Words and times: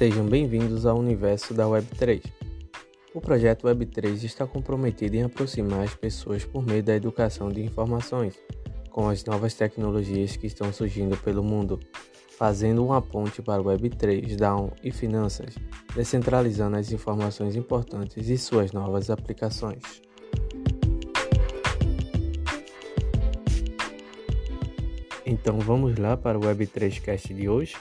Sejam 0.00 0.24
bem-vindos 0.24 0.86
ao 0.86 0.98
universo 0.98 1.52
da 1.52 1.66
Web3. 1.66 2.22
O 3.12 3.20
projeto 3.20 3.66
Web3 3.66 4.24
está 4.24 4.46
comprometido 4.46 5.14
em 5.14 5.24
aproximar 5.24 5.82
as 5.82 5.94
pessoas 5.94 6.42
por 6.42 6.64
meio 6.64 6.82
da 6.82 6.96
educação 6.96 7.50
de 7.50 7.62
informações, 7.62 8.34
com 8.88 9.10
as 9.10 9.22
novas 9.26 9.52
tecnologias 9.52 10.36
que 10.36 10.46
estão 10.46 10.72
surgindo 10.72 11.18
pelo 11.18 11.44
mundo, 11.44 11.78
fazendo 12.38 12.82
uma 12.82 13.02
ponte 13.02 13.42
para 13.42 13.60
o 13.60 13.66
Web3, 13.66 14.36
Down 14.36 14.72
e 14.82 14.90
finanças, 14.90 15.54
descentralizando 15.94 16.78
as 16.78 16.90
informações 16.90 17.54
importantes 17.54 18.30
e 18.30 18.38
suas 18.38 18.72
novas 18.72 19.10
aplicações. 19.10 19.82
Então 25.26 25.58
vamos 25.58 25.98
lá 25.98 26.16
para 26.16 26.38
o 26.38 26.40
Web3 26.40 27.02
Cast 27.02 27.34
de 27.34 27.50
hoje? 27.50 27.76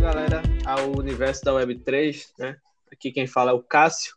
Galera, 0.00 0.42
ao 0.64 0.96
universo 0.98 1.44
da 1.44 1.52
Web3, 1.52 2.32
né? 2.38 2.56
Aqui 2.90 3.12
quem 3.12 3.26
fala 3.26 3.50
é 3.50 3.54
o 3.54 3.62
Cássio. 3.62 4.16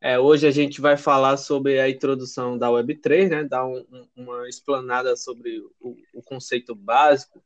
É, 0.00 0.18
hoje 0.18 0.48
a 0.48 0.50
gente 0.50 0.80
vai 0.80 0.96
falar 0.96 1.36
sobre 1.36 1.78
a 1.78 1.88
introdução 1.88 2.58
da 2.58 2.68
Web3, 2.68 3.28
né? 3.28 3.44
Dar 3.44 3.64
um, 3.64 3.84
uma 4.16 4.48
explanada 4.48 5.16
sobre 5.16 5.60
o, 5.80 5.96
o 6.12 6.22
conceito 6.24 6.74
básico 6.74 7.40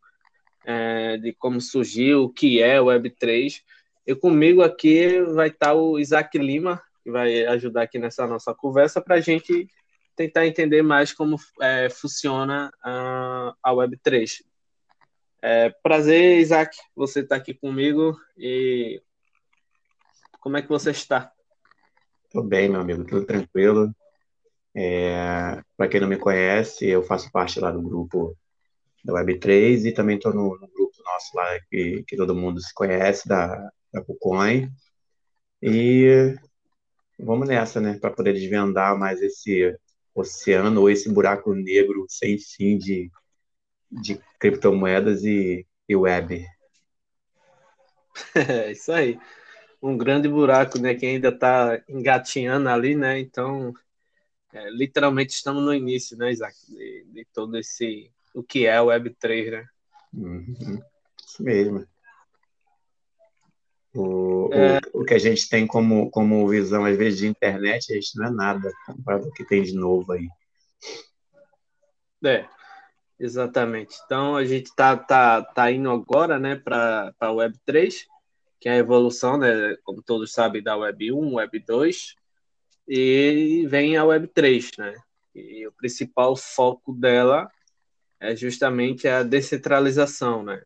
é, 0.64 1.18
de 1.18 1.34
como 1.34 1.60
surgiu, 1.60 2.24
o 2.24 2.32
que 2.32 2.62
é 2.62 2.78
Web3. 2.78 3.60
E 4.06 4.14
comigo 4.14 4.62
aqui 4.62 5.20
vai 5.34 5.48
estar 5.48 5.74
o 5.74 5.98
Isaac 5.98 6.38
Lima, 6.38 6.82
que 7.04 7.10
vai 7.10 7.44
ajudar 7.44 7.82
aqui 7.82 7.98
nessa 7.98 8.26
nossa 8.26 8.54
conversa 8.54 9.02
para 9.02 9.16
a 9.16 9.20
gente 9.20 9.68
tentar 10.16 10.46
entender 10.46 10.80
mais 10.80 11.12
como 11.12 11.36
é, 11.60 11.90
funciona 11.90 12.72
a, 12.82 13.54
a 13.62 13.70
Web3. 13.70 14.46
É, 15.48 15.70
prazer, 15.80 16.40
Isaac, 16.40 16.76
você 16.92 17.20
está 17.20 17.36
aqui 17.36 17.54
comigo 17.54 18.18
e 18.36 19.00
como 20.40 20.56
é 20.56 20.62
que 20.62 20.68
você 20.68 20.90
está? 20.90 21.30
Tudo 22.32 22.48
bem, 22.48 22.68
meu 22.68 22.80
amigo, 22.80 23.04
tudo 23.04 23.24
tranquilo. 23.24 23.94
É, 24.74 25.62
Para 25.76 25.86
quem 25.86 26.00
não 26.00 26.08
me 26.08 26.18
conhece, 26.18 26.88
eu 26.88 27.00
faço 27.04 27.30
parte 27.30 27.60
lá 27.60 27.70
do 27.70 27.80
grupo 27.80 28.36
da 29.04 29.12
Web3 29.12 29.84
e 29.84 29.92
também 29.92 30.16
estou 30.16 30.34
no, 30.34 30.58
no, 30.58 30.66
grupo 30.66 31.00
nosso 31.04 31.36
lá 31.36 31.60
que, 31.70 32.02
que 32.08 32.16
todo 32.16 32.34
mundo 32.34 32.60
se 32.60 32.74
conhece, 32.74 33.28
da, 33.28 33.70
da 33.92 34.02
KuCoin. 34.02 34.68
E 35.62 36.34
vamos 37.20 37.46
nessa, 37.46 37.80
né, 37.80 37.96
para 38.00 38.10
poder 38.10 38.32
desvendar 38.32 38.98
mais 38.98 39.22
esse 39.22 39.78
oceano 40.12 40.80
ou 40.80 40.90
esse 40.90 41.08
buraco 41.08 41.54
negro 41.54 42.04
sem 42.08 42.36
fim 42.36 42.76
de, 42.76 43.12
de 43.90 44.20
criptomoedas 44.38 45.24
e, 45.24 45.66
e 45.88 45.96
web. 45.96 46.46
É 48.34 48.72
isso 48.72 48.92
aí. 48.92 49.18
Um 49.82 49.96
grande 49.96 50.26
buraco, 50.26 50.78
né, 50.78 50.94
que 50.94 51.04
ainda 51.04 51.28
está 51.28 51.82
engatinhando 51.86 52.68
ali, 52.68 52.94
né? 52.94 53.20
Então, 53.20 53.74
é, 54.52 54.70
literalmente 54.70 55.34
estamos 55.34 55.62
no 55.62 55.74
início, 55.74 56.16
né, 56.16 56.32
Isaac, 56.32 56.56
de, 56.66 57.04
de, 57.08 57.26
todo 57.32 57.58
esse 57.58 58.10
o 58.34 58.42
que 58.42 58.66
é 58.66 58.80
o 58.80 58.86
Web3, 58.86 59.50
né? 59.50 59.66
Uhum. 60.14 60.80
Isso 61.26 61.42
mesmo. 61.42 61.86
O, 63.94 64.50
é... 64.52 64.78
o, 64.92 65.00
o, 65.00 65.04
que 65.04 65.14
a 65.14 65.18
gente 65.18 65.48
tem 65.48 65.66
como, 65.66 66.10
como 66.10 66.48
visão, 66.48 66.84
às 66.84 66.96
vezes, 66.96 67.18
de 67.18 67.26
internet, 67.26 67.92
a 67.92 67.94
gente 67.94 68.18
não 68.18 68.26
é 68.26 68.30
nada 68.30 68.72
comparado 68.86 69.26
ao 69.26 69.32
que 69.32 69.44
tem 69.44 69.62
de 69.62 69.74
novo 69.74 70.12
aí. 70.12 70.28
É, 72.24 72.46
exatamente. 73.18 73.96
Então, 74.04 74.36
a 74.36 74.44
gente 74.44 74.66
está 74.66 74.96
tá, 74.96 75.42
tá 75.42 75.70
indo 75.70 75.90
agora 75.90 76.38
né, 76.38 76.56
para 76.56 77.12
a 77.20 77.32
Web 77.32 77.58
3, 77.64 78.06
que 78.60 78.68
é 78.68 78.72
a 78.72 78.76
evolução, 78.76 79.36
né, 79.36 79.76
como 79.84 80.02
todos 80.02 80.32
sabem, 80.32 80.62
da 80.62 80.76
Web 80.76 81.12
1, 81.12 81.34
Web 81.34 81.58
2, 81.60 82.14
e 82.88 83.66
vem 83.68 83.96
a 83.96 84.04
Web 84.04 84.28
3, 84.28 84.70
né? 84.78 84.94
E 85.34 85.66
o 85.66 85.72
principal 85.72 86.36
foco 86.36 86.92
dela 86.92 87.50
é 88.20 88.34
justamente 88.34 89.06
a 89.08 89.22
descentralização, 89.22 90.42
né? 90.42 90.62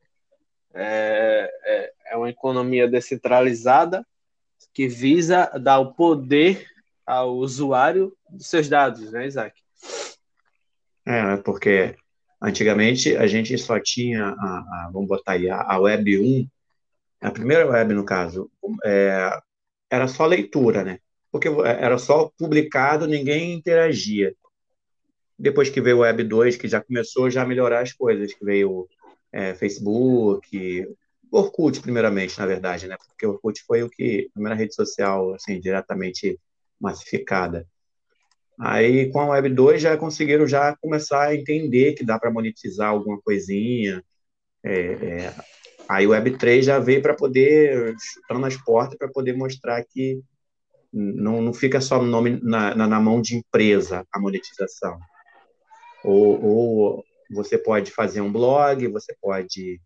É, 0.73 1.51
é, 1.65 1.93
é 2.13 2.17
uma 2.17 2.31
economia 2.31 2.87
descentralizada 2.87 4.07
que 4.73 4.87
visa 4.87 5.47
dar 5.59 5.81
o 5.81 5.95
poder 5.95 6.67
ao 7.05 7.37
usuário 7.37 8.17
dos 8.29 8.47
seus 8.47 8.69
dados, 8.69 9.11
né, 9.11 9.27
Isaac? 9.27 9.61
É, 11.05 11.37
porque 11.39 11.97
antigamente 12.41 13.17
a 13.17 13.27
gente 13.27 13.57
só 13.59 13.79
tinha, 13.79 14.25
a, 14.25 14.33
a 14.33 14.91
vamos 14.93 15.09
botar 15.09 15.33
aí, 15.33 15.51
a, 15.51 15.61
a, 15.61 15.79
Web 15.79 16.19
1, 16.19 16.49
a 17.21 17.31
primeira 17.31 17.69
web, 17.69 17.93
no 17.95 18.05
caso, 18.05 18.51
é, 18.85 19.31
era 19.91 20.09
só 20.09 20.27
leitura, 20.27 20.83
né? 20.83 20.99
Porque 21.31 21.49
era 21.49 21.99
só 21.99 22.31
publicado, 22.39 23.07
ninguém 23.07 23.53
interagia. 23.53 24.35
Depois 25.39 25.69
que 25.69 25.81
veio 25.81 25.99
o 25.99 26.01
Web 26.01 26.25
2, 26.25 26.57
que 26.57 26.69
já 26.69 26.83
começou 26.83 27.31
já 27.31 27.43
a 27.43 27.47
melhorar 27.47 27.81
as 27.83 27.93
coisas, 27.93 28.33
que 28.33 28.45
veio 28.45 28.89
é, 29.33 29.55
Facebook, 29.55 30.87
Orkut, 31.31 31.81
primeiramente, 31.81 32.39
na 32.39 32.47
verdade, 32.47 32.89
né? 32.89 32.97
Porque 33.07 33.27
o 33.27 33.31
Orkut 33.31 33.63
foi 33.65 33.83
o 33.83 33.91
que, 33.91 34.27
a 34.31 34.33
primeira 34.33 34.57
rede 34.57 34.75
social, 34.75 35.35
assim, 35.35 35.61
diretamente 35.61 36.39
massificada. 36.81 37.67
Aí, 38.61 39.11
com 39.11 39.21
a 39.21 39.29
Web 39.31 39.49
2, 39.51 39.81
já 39.81 39.97
conseguiram 39.97 40.47
já 40.47 40.77
começar 40.77 41.29
a 41.29 41.35
entender 41.35 41.95
que 41.95 42.05
dá 42.05 42.19
para 42.19 42.31
monetizar 42.31 42.91
alguma 42.91 43.19
coisinha. 43.23 44.05
É, 44.63 44.93
é, 44.93 45.35
aí 45.89 46.07
o 46.07 46.11
Web 46.11 46.37
3 46.37 46.67
já 46.67 46.79
veio 46.79 47.01
para 47.01 47.15
poder, 47.15 47.97
chutando 47.99 48.45
as 48.45 48.57
portas, 48.59 48.99
para 48.99 49.09
poder 49.09 49.35
mostrar 49.35 49.83
que 49.85 50.21
não, 50.93 51.41
não 51.41 51.55
fica 51.55 51.81
só 51.81 52.03
no 52.03 52.07
nome, 52.07 52.39
na, 52.43 52.75
na, 52.75 52.87
na 52.87 53.01
mão 53.01 53.23
de 53.23 53.37
empresa 53.37 54.07
a 54.13 54.21
monetização. 54.21 54.99
Ou, 56.05 56.45
ou 56.45 57.05
você 57.31 57.57
pode 57.57 57.91
fazer 57.91 58.21
um 58.21 58.31
blog, 58.31 58.87
você 58.89 59.15
pode 59.23 59.81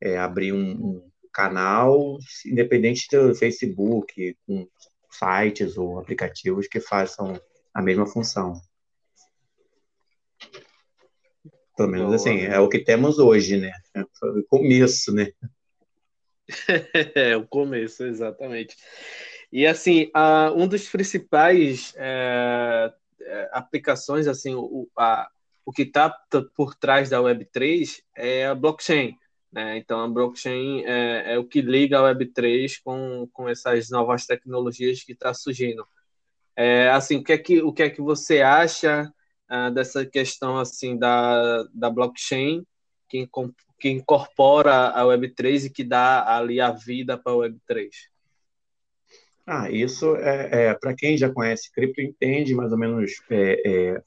é, 0.00 0.18
abrir 0.18 0.52
um, 0.52 0.70
um, 0.70 1.10
canal, 1.32 2.18
independente 2.46 3.06
do 3.10 3.34
Facebook, 3.34 4.36
com 4.46 4.68
sites 5.10 5.76
ou 5.76 5.98
aplicativos 5.98 6.68
que 6.68 6.80
façam 6.80 7.40
a 7.72 7.82
mesma 7.82 8.06
função. 8.06 8.60
Pelo 11.76 11.88
menos 11.88 12.12
assim, 12.12 12.40
é 12.40 12.58
o 12.58 12.68
que 12.68 12.78
temos 12.78 13.18
hoje, 13.18 13.56
né? 13.56 13.72
É 13.94 14.02
o 14.22 14.44
começo, 14.44 15.14
né? 15.14 15.32
é, 17.14 17.36
o 17.36 17.46
começo, 17.46 18.04
exatamente. 18.04 18.76
E 19.52 19.66
assim, 19.66 20.10
uh, 20.14 20.54
um 20.54 20.68
dos 20.68 20.88
principais 20.88 21.94
é, 21.96 22.92
aplicações, 23.52 24.26
assim, 24.26 24.54
o, 24.54 24.88
a, 24.96 25.28
o 25.64 25.72
que 25.72 25.82
está 25.82 26.10
por 26.54 26.74
trás 26.74 27.10
da 27.10 27.20
Web3 27.20 28.02
é 28.16 28.46
a 28.46 28.54
blockchain. 28.54 29.16
Né? 29.52 29.78
Então, 29.78 30.00
a 30.00 30.08
blockchain 30.08 30.84
é, 30.84 31.34
é, 31.34 31.38
o 31.38 31.44
que 31.44 31.60
liga 31.60 31.98
a 31.98 32.14
Web3 32.14 32.80
com, 32.84 33.28
com 33.32 33.48
essas 33.48 33.90
novas 33.90 34.26
tecnologias 34.26 35.02
que 35.02 35.12
está 35.12 35.34
surgindo. 35.34 35.86
É, 36.62 36.90
assim, 36.90 37.16
o 37.16 37.24
que 37.24 37.32
é 37.32 37.38
que, 37.38 37.62
o 37.62 37.72
que, 37.72 37.82
é 37.84 37.88
que 37.88 38.02
você 38.02 38.42
acha 38.42 39.10
uh, 39.50 39.70
dessa 39.72 40.04
questão 40.04 40.58
assim 40.58 40.94
da, 40.94 41.62
da 41.72 41.88
blockchain 41.88 42.66
que, 43.08 43.26
que 43.78 43.88
incorpora 43.88 44.88
a 44.88 45.02
Web3 45.04 45.64
e 45.64 45.70
que 45.70 45.82
dá 45.82 46.36
ali 46.36 46.60
a 46.60 46.70
vida 46.70 47.16
para 47.16 47.32
a 47.32 47.36
Web3? 47.36 47.88
Ah, 49.46 49.70
isso 49.70 50.14
é, 50.16 50.66
é 50.66 50.74
para 50.74 50.94
quem 50.94 51.16
já 51.16 51.32
conhece 51.32 51.72
cripto 51.72 52.02
entende 52.02 52.54
mais 52.54 52.72
ou 52.72 52.78
menos 52.78 53.10
é, 53.30 53.62
é 53.64 54.02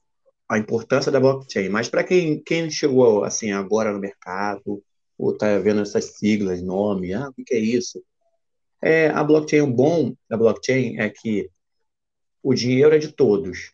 a 0.47 0.59
importância 0.59 1.11
da 1.11 1.19
blockchain. 1.19 1.69
Mas 1.69 1.89
para 1.89 2.03
quem, 2.03 2.39
quem 2.39 2.69
chegou 2.69 3.23
assim 3.23 3.51
agora 3.51 3.91
no 3.91 3.99
mercado, 3.99 4.83
ou 5.17 5.31
está 5.31 5.57
vendo 5.57 5.81
essas 5.81 6.17
siglas, 6.17 6.61
nome, 6.61 7.15
ah, 7.15 7.29
o 7.29 7.33
que 7.33 7.55
é 7.55 7.57
isso? 7.57 7.99
É, 8.79 9.07
a 9.07 9.23
blockchain, 9.23 9.61
o 9.61 9.73
bom 9.73 10.13
da 10.29 10.37
blockchain 10.37 10.99
é 10.99 11.09
que 11.09 11.49
o 12.43 12.53
dinheiro 12.53 12.93
é 12.93 12.99
de 12.99 13.11
todos. 13.11 13.71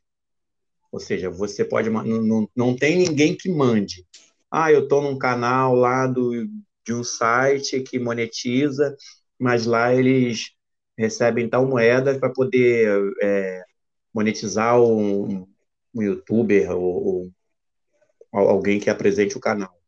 Ou 0.92 1.00
seja, 1.00 1.30
você 1.30 1.66
pode. 1.66 1.90
Não, 1.90 2.04
não, 2.04 2.50
não 2.56 2.76
tem 2.76 2.98
ninguém 2.98 3.36
que 3.36 3.50
mande. 3.50 4.06
Ah, 4.50 4.72
eu 4.72 4.84
estou 4.84 5.02
num 5.02 5.18
canal 5.18 5.76
lá 5.76 6.08
do, 6.08 6.48
de 6.86 6.94
um 6.94 7.04
site 7.04 7.82
que 7.82 8.00
monetiza, 8.00 8.96
mas 9.38 9.66
lá 9.66 9.94
eles 9.94 10.52
recebem 10.98 11.50
tal 11.50 11.66
moeda 11.66 12.18
para 12.20 12.32
poder 12.32 13.12
é, 13.22 13.64
monetizar 14.14 14.82
um, 14.82 15.48
um 15.94 16.02
youtuber 16.02 16.72
ou, 16.72 17.32
ou, 18.32 18.50
alguém 18.50 18.80
que 18.80 18.90
apresente 18.90 19.38
o 19.38 19.40
canal. 19.40 19.79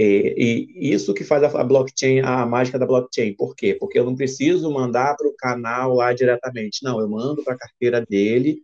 E, 0.00 0.68
e 0.76 0.92
isso 0.92 1.12
que 1.12 1.24
faz 1.24 1.42
a, 1.42 1.60
a, 1.60 1.64
blockchain, 1.64 2.20
a 2.20 2.46
mágica 2.46 2.78
da 2.78 2.86
blockchain. 2.86 3.34
Por 3.34 3.56
quê? 3.56 3.74
Porque 3.74 3.98
eu 3.98 4.04
não 4.04 4.14
preciso 4.14 4.70
mandar 4.70 5.16
para 5.16 5.26
o 5.26 5.34
canal 5.36 5.94
lá 5.94 6.12
diretamente. 6.12 6.84
Não, 6.84 7.00
eu 7.00 7.08
mando 7.08 7.42
para 7.42 7.54
a 7.54 7.58
carteira 7.58 8.00
dele 8.06 8.62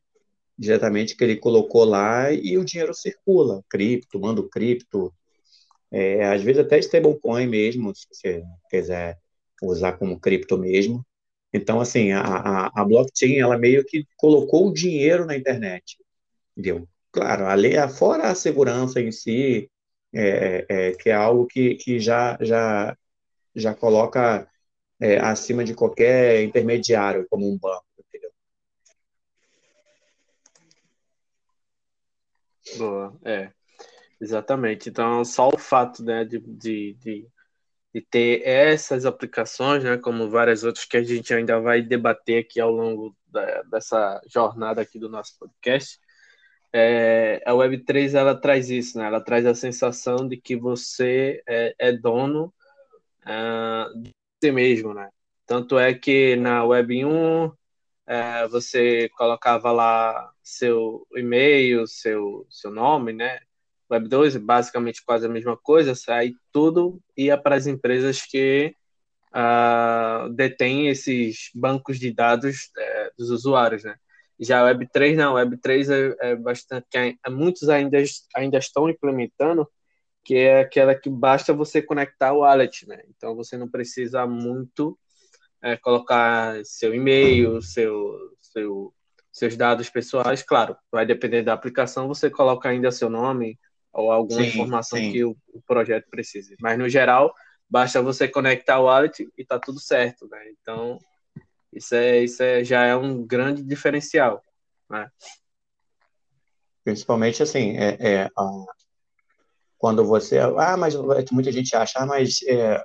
diretamente 0.57 1.17
que 1.17 1.25
ele 1.25 1.35
colocou 1.35 1.83
lá 1.85 2.31
e 2.31 2.57
o 2.57 2.65
dinheiro 2.65 2.95
circula. 2.95 3.65
Cripto, 3.69 4.21
mando 4.21 4.49
cripto. 4.49 5.13
É, 5.91 6.25
às 6.27 6.41
vezes 6.43 6.63
até 6.63 6.79
stablecoin 6.79 7.49
mesmo, 7.49 7.93
se 7.95 8.07
você 8.13 8.45
quiser 8.71 9.19
usar 9.61 9.95
como 9.95 10.21
cripto 10.21 10.57
mesmo. 10.57 11.05
Então, 11.53 11.81
assim, 11.81 12.13
a, 12.13 12.21
a, 12.21 12.83
a 12.83 12.85
blockchain, 12.85 13.41
ela 13.41 13.59
meio 13.59 13.85
que 13.85 14.07
colocou 14.17 14.69
o 14.69 14.73
dinheiro 14.73 15.27
na 15.27 15.37
internet, 15.37 15.97
entendeu? 16.57 16.89
Claro, 17.11 17.47
a 17.47 17.55
lei, 17.55 17.75
fora 17.89 18.29
a 18.31 18.35
segurança 18.37 19.01
em 19.01 19.11
si, 19.13 19.69
é, 20.15 20.67
é, 20.69 20.93
que 20.93 21.11
é 21.11 21.15
algo 21.15 21.47
que, 21.47 21.75
que 21.77 21.99
já, 21.99 22.39
já, 22.41 22.97
já 23.55 23.75
coloca 23.75 24.49
é, 25.01 25.19
acima 25.19 25.65
de 25.65 25.75
qualquer 25.75 26.43
intermediário, 26.43 27.27
como 27.29 27.51
um 27.51 27.59
banco? 27.59 27.85
Boa, 32.77 33.17
é, 33.25 33.53
exatamente. 34.21 34.89
Então, 34.89 35.25
só 35.25 35.49
o 35.49 35.59
fato 35.59 36.03
né, 36.03 36.25
de, 36.25 36.39
de, 36.41 36.95
de, 36.95 37.29
de 37.95 38.01
ter 38.03 38.43
essas 38.47 39.05
aplicações, 39.05 39.85
né, 39.85 39.97
como 39.99 40.31
várias 40.31 40.65
outras 40.65 40.85
que 40.85 40.97
a 40.97 41.03
gente 41.03 41.33
ainda 41.33 41.61
vai 41.61 41.83
debater 41.83 42.43
aqui 42.45 42.61
ao 42.61 42.71
longo 42.71 43.15
da, 43.27 43.63
dessa 43.65 44.21
jornada 44.27 44.81
aqui 44.81 44.99
do 44.99 45.09
nosso 45.09 45.39
podcast, 45.39 45.99
é, 46.77 47.41
a 47.47 47.53
Web3 47.53 48.15
ela 48.15 48.35
traz 48.35 48.69
isso, 48.69 48.99
né? 48.99 49.07
Ela 49.07 49.21
traz 49.21 49.47
a 49.47 49.55
sensação 49.55 50.27
de 50.29 50.37
que 50.37 50.57
você 50.57 51.41
é, 51.47 51.73
é 51.79 51.93
dono 51.93 52.53
uh, 53.23 53.97
de 54.03 54.11
si 54.43 54.51
mesmo, 54.51 54.93
né? 54.93 55.09
Tanto 55.47 55.79
é 55.79 55.95
que 55.95 56.35
na 56.35 56.65
Web 56.65 57.05
1 57.05 57.53
é, 58.09 58.49
você 58.49 59.09
colocava 59.11 59.71
lá 59.71 60.33
seu 60.43 61.07
e-mail, 61.15 61.87
seu, 61.87 62.45
seu 62.51 62.73
nome, 62.73 63.13
né? 63.13 63.39
Web 63.89 64.09
2 64.09 64.37
basicamente 64.39 65.05
quase 65.05 65.27
a 65.27 65.29
mesma 65.29 65.57
coisa, 65.57 65.93
aí 66.13 66.35
tudo 66.51 67.01
ia 67.17 67.39
para 67.39 67.55
as 67.55 67.69
empresas 67.69 68.23
que 68.23 68.75
uh, 69.31 70.29
detêm 70.31 70.89
esses 70.89 71.51
bancos 71.55 72.01
de 72.01 72.13
dados 72.13 72.71
é, 72.77 73.13
dos 73.17 73.31
usuários, 73.31 73.85
né? 73.85 73.95
Já 74.41 74.69
a 74.69 74.75
Web3 74.75 75.17
não, 75.17 75.37
a 75.37 75.45
Web3 75.45 76.17
é, 76.21 76.31
é 76.31 76.37
bastante, 76.37 76.87
que 76.91 77.31
muitos 77.31 77.69
ainda, 77.69 77.99
ainda 78.35 78.59
estão 78.59 78.89
implementando, 78.89 79.69
que 80.25 80.35
é 80.37 80.61
aquela 80.61 80.95
que 80.95 81.09
basta 81.09 81.53
você 81.53 81.83
conectar 81.83 82.33
o 82.33 82.39
wallet, 82.39 82.89
né? 82.89 83.03
Então 83.11 83.37
você 83.37 83.57
não 83.57 83.69
precisa 83.69 84.27
muito 84.27 84.99
é, 85.63 85.77
colocar 85.77 86.65
seu 86.65 86.95
e-mail, 86.95 87.63
seu, 87.63 88.17
seu, 88.41 88.93
seus 89.33 89.57
dados 89.57 89.89
pessoais, 89.89 90.43
claro, 90.43 90.77
vai 90.91 91.07
depender 91.07 91.43
da 91.43 91.53
aplicação, 91.53 92.09
você 92.09 92.29
coloca 92.29 92.69
ainda 92.69 92.91
seu 92.91 93.09
nome 93.09 93.59
ou 93.93 94.11
alguma 94.11 94.43
sim, 94.43 94.49
informação 94.49 94.99
sim. 94.99 95.13
que 95.13 95.25
o, 95.25 95.37
o, 95.53 95.63
projeto 95.63 96.09
precise. 96.11 96.57
Mas 96.61 96.79
no 96.79 96.89
geral, 96.89 97.33
basta 97.71 98.03
você 98.03 98.27
conectar 98.27 98.81
o 98.81 98.85
wallet 98.85 99.27
e 99.39 99.45
tá 99.45 99.59
tudo 99.59 99.79
certo, 99.79 100.27
né? 100.29 100.39
Então 100.61 100.99
isso, 101.75 101.95
é, 101.95 102.23
isso 102.23 102.43
é, 102.43 102.65
já 102.65 102.85
é 102.85 102.97
um 102.97 103.27
grande 103.27 103.63
diferencial. 103.63 104.43
Né? 104.89 105.09
Principalmente 106.85 107.43
assim, 107.43 107.77
é, 107.77 107.97
é 108.01 108.31
quando 109.85 110.03
você. 110.05 110.39
Ah, 110.39 110.77
mas 110.79 110.95
muita 111.31 111.53
gente 111.53 111.77
acha, 111.77 111.99
ah, 111.99 112.07
mas 112.07 112.41
é, 112.49 112.83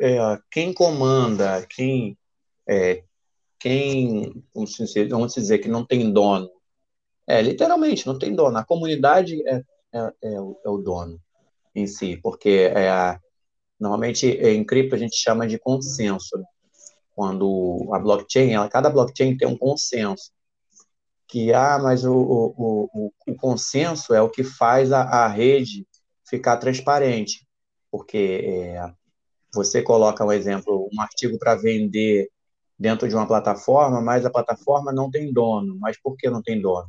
é, 0.00 0.38
quem 0.50 0.72
comanda, 0.72 1.66
quem. 1.66 2.18
É, 2.68 3.02
quem. 3.58 4.44
Vamos 4.54 4.74
dizer, 4.74 5.08
vamos 5.08 5.34
dizer 5.34 5.58
que 5.58 5.68
não 5.68 5.84
tem 5.84 6.12
dono. 6.12 6.50
É, 7.26 7.40
literalmente, 7.40 8.06
não 8.06 8.18
tem 8.18 8.34
dono. 8.34 8.56
A 8.58 8.64
comunidade 8.64 9.42
é, 9.48 9.62
é, 9.94 10.12
é 10.22 10.40
o, 10.40 10.60
é 10.64 10.68
o, 10.68 10.78
dono 10.78 11.18
em 11.74 11.86
si, 11.86 12.18
porque 12.22 12.70
é 12.74 12.88
a, 12.90 13.20
normalmente 13.80 14.26
em 14.26 14.64
cripto 14.64 14.94
a 14.94 14.98
gente 14.98 15.16
chama 15.16 15.46
de 15.46 15.58
consenso. 15.58 16.36
Né? 16.36 16.44
Quando 17.16 17.88
a 17.94 17.98
blockchain, 17.98 18.52
ela, 18.52 18.68
cada 18.68 18.90
blockchain 18.90 19.38
tem 19.38 19.48
um 19.48 19.56
consenso, 19.56 20.30
que, 21.26 21.52
ah, 21.52 21.78
mas 21.82 22.04
o, 22.04 22.14
o, 22.14 22.90
o, 22.94 23.12
o 23.26 23.34
consenso 23.34 24.14
é 24.14 24.20
o 24.20 24.28
que 24.28 24.44
faz 24.44 24.92
a, 24.92 25.00
a 25.00 25.26
rede 25.26 25.86
ficar 26.28 26.58
transparente, 26.58 27.46
porque 27.90 28.42
é, 28.44 28.92
você 29.52 29.82
coloca, 29.82 30.24
um 30.24 30.30
exemplo, 30.30 30.88
um 30.92 31.00
artigo 31.00 31.38
para 31.38 31.54
vender 31.54 32.28
dentro 32.78 33.08
de 33.08 33.14
uma 33.14 33.26
plataforma, 33.26 34.00
mas 34.02 34.26
a 34.26 34.30
plataforma 34.30 34.92
não 34.92 35.10
tem 35.10 35.32
dono. 35.32 35.78
Mas 35.80 35.98
por 35.98 36.16
que 36.16 36.28
não 36.28 36.42
tem 36.42 36.60
dono? 36.60 36.88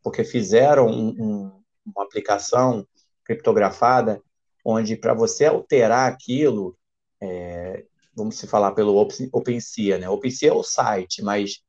Porque 0.00 0.22
fizeram 0.22 0.86
um, 0.86 1.08
um, 1.18 1.62
uma 1.84 2.04
aplicação 2.04 2.86
criptografada 3.24 4.22
onde 4.64 4.96
para 4.96 5.14
você 5.14 5.46
alterar 5.46 6.10
aquilo, 6.10 6.76
é, 7.20 7.84
vamos 8.16 8.36
se 8.36 8.46
falar 8.46 8.72
pelo 8.72 8.96
OpenSea, 9.32 9.98
né? 9.98 10.08
OpenSea 10.08 10.48
é 10.48 10.54
o 10.54 10.62
site, 10.62 11.22
mas 11.22 11.60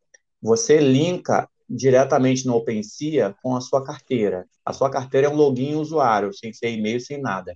você 0.42 0.80
linka 0.80 1.50
diretamente 1.70 2.46
no 2.48 2.56
OpenSea 2.56 3.36
com 3.44 3.56
a 3.56 3.62
sua 3.62 3.84
carteira. 3.84 4.48
A 4.66 4.72
sua 4.72 4.90
carteira 4.90 5.28
é 5.28 5.30
um 5.30 5.36
login 5.36 5.76
usuário, 5.76 6.34
sem 6.34 6.54
ser 6.54 6.70
e-mail, 6.70 7.02
sem 7.02 7.20
nada. 7.20 7.56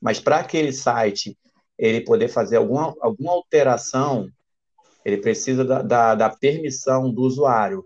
Mas 0.00 0.20
para 0.20 0.40
aquele 0.40 0.72
site 0.72 1.36
ele 1.78 2.02
poder 2.02 2.28
fazer 2.28 2.56
alguma, 2.56 2.94
alguma 3.00 3.32
alteração, 3.32 4.28
ele 5.04 5.18
precisa 5.18 5.64
da, 5.64 5.80
da, 5.80 6.14
da 6.14 6.30
permissão 6.30 7.10
do 7.10 7.22
usuário. 7.22 7.84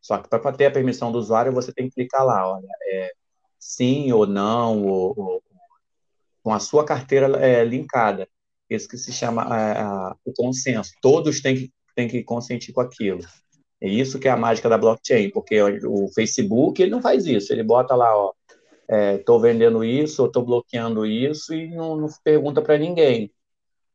Só 0.00 0.18
que 0.18 0.28
para 0.28 0.52
ter 0.52 0.66
a 0.66 0.70
permissão 0.70 1.12
do 1.12 1.18
usuário, 1.18 1.52
você 1.52 1.72
tem 1.72 1.88
que 1.88 1.94
clicar 1.94 2.24
lá, 2.24 2.50
olha, 2.50 2.68
é, 2.90 3.12
sim 3.58 4.10
ou 4.12 4.26
não, 4.26 4.84
ou, 4.86 5.14
ou, 5.16 5.42
com 6.42 6.52
a 6.52 6.58
sua 6.58 6.84
carteira 6.84 7.26
é, 7.38 7.62
linkada. 7.64 8.26
Isso 8.68 8.88
que 8.88 8.96
se 8.96 9.12
chama 9.12 9.42
é, 9.44 10.14
o 10.24 10.32
consenso. 10.32 10.92
Todos 11.00 11.40
têm 11.40 11.56
que, 11.56 11.72
têm 11.94 12.08
que 12.08 12.22
consentir 12.22 12.72
com 12.72 12.80
aquilo. 12.80 13.20
É 13.80 13.88
isso 13.88 14.18
que 14.18 14.28
é 14.28 14.30
a 14.30 14.36
mágica 14.36 14.68
da 14.68 14.76
blockchain, 14.76 15.30
porque 15.30 15.60
o 15.62 16.08
Facebook 16.08 16.82
ele 16.82 16.90
não 16.90 17.00
faz 17.00 17.26
isso. 17.26 17.52
Ele 17.52 17.62
bota 17.62 17.94
lá, 17.94 18.16
ó, 18.16 18.32
estou 18.88 19.38
é, 19.38 19.42
vendendo 19.42 19.84
isso, 19.84 20.26
estou 20.26 20.44
bloqueando 20.44 21.06
isso 21.06 21.54
e 21.54 21.68
não, 21.68 21.96
não 21.96 22.08
pergunta 22.24 22.60
para 22.60 22.78
ninguém. 22.78 23.32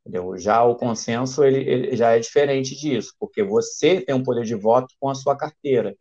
Entendeu? 0.00 0.36
Já 0.36 0.62
o 0.64 0.74
consenso 0.74 1.42
ele, 1.44 1.58
ele, 1.68 1.96
já 1.96 2.16
é 2.16 2.18
diferente 2.18 2.76
disso, 2.76 3.14
porque 3.18 3.42
você 3.42 4.00
tem 4.00 4.14
um 4.14 4.22
poder 4.22 4.44
de 4.44 4.54
voto 4.54 4.94
com 5.00 5.08
a 5.08 5.14
sua 5.14 5.36
carteira. 5.36 5.96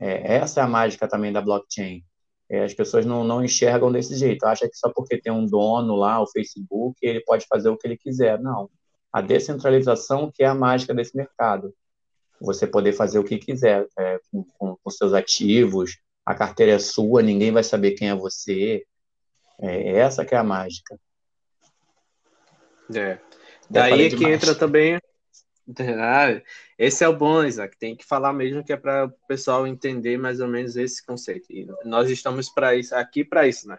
É, 0.00 0.36
essa 0.36 0.60
é 0.60 0.64
a 0.64 0.68
mágica 0.68 1.08
também 1.08 1.32
da 1.32 1.40
blockchain. 1.40 2.02
É, 2.50 2.64
as 2.64 2.72
pessoas 2.72 3.04
não, 3.04 3.22
não 3.24 3.44
enxergam 3.44 3.92
desse 3.92 4.16
jeito, 4.16 4.44
acha 4.44 4.68
que 4.68 4.76
só 4.76 4.90
porque 4.90 5.20
tem 5.20 5.32
um 5.32 5.44
dono 5.44 5.94
lá, 5.96 6.20
o 6.20 6.26
Facebook, 6.26 6.98
ele 7.02 7.20
pode 7.20 7.46
fazer 7.46 7.68
o 7.68 7.76
que 7.76 7.86
ele 7.86 7.96
quiser. 7.96 8.40
Não. 8.40 8.70
A 9.12 9.20
descentralização 9.20 10.30
que 10.32 10.42
é 10.42 10.46
a 10.46 10.54
mágica 10.54 10.94
desse 10.94 11.16
mercado. 11.16 11.74
Você 12.40 12.66
poder 12.66 12.92
fazer 12.92 13.18
o 13.18 13.24
que 13.24 13.36
quiser 13.36 13.86
é, 13.98 14.20
com, 14.30 14.44
com, 14.56 14.76
com, 14.82 14.90
seus 14.90 15.12
ativos, 15.12 15.98
a 16.24 16.34
carteira 16.34 16.72
é 16.72 16.78
sua, 16.78 17.20
ninguém 17.20 17.50
vai 17.50 17.64
saber 17.64 17.92
quem 17.92 18.08
é 18.08 18.14
você. 18.14 18.84
É, 19.60 19.98
essa 19.98 20.24
que 20.24 20.34
é 20.34 20.38
a 20.38 20.44
mágica. 20.44 20.98
É. 22.94 23.18
Daí 23.68 24.06
é 24.06 24.10
que 24.10 24.24
entra 24.24 24.54
também 24.54 24.98
ah, 25.98 26.40
esse 26.78 27.02
é 27.02 27.08
o 27.08 27.16
bom, 27.16 27.44
Isaac. 27.44 27.76
Tem 27.76 27.96
que 27.96 28.04
falar 28.04 28.32
mesmo 28.32 28.64
que 28.64 28.72
é 28.72 28.76
para 28.76 29.06
o 29.06 29.10
pessoal 29.26 29.66
entender 29.66 30.16
mais 30.16 30.40
ou 30.40 30.46
menos 30.48 30.76
esse 30.76 31.04
conceito. 31.04 31.52
E 31.52 31.66
nós 31.84 32.08
estamos 32.08 32.48
para 32.48 32.76
isso, 32.76 32.94
aqui 32.94 33.24
para 33.24 33.48
isso, 33.48 33.66
né? 33.68 33.78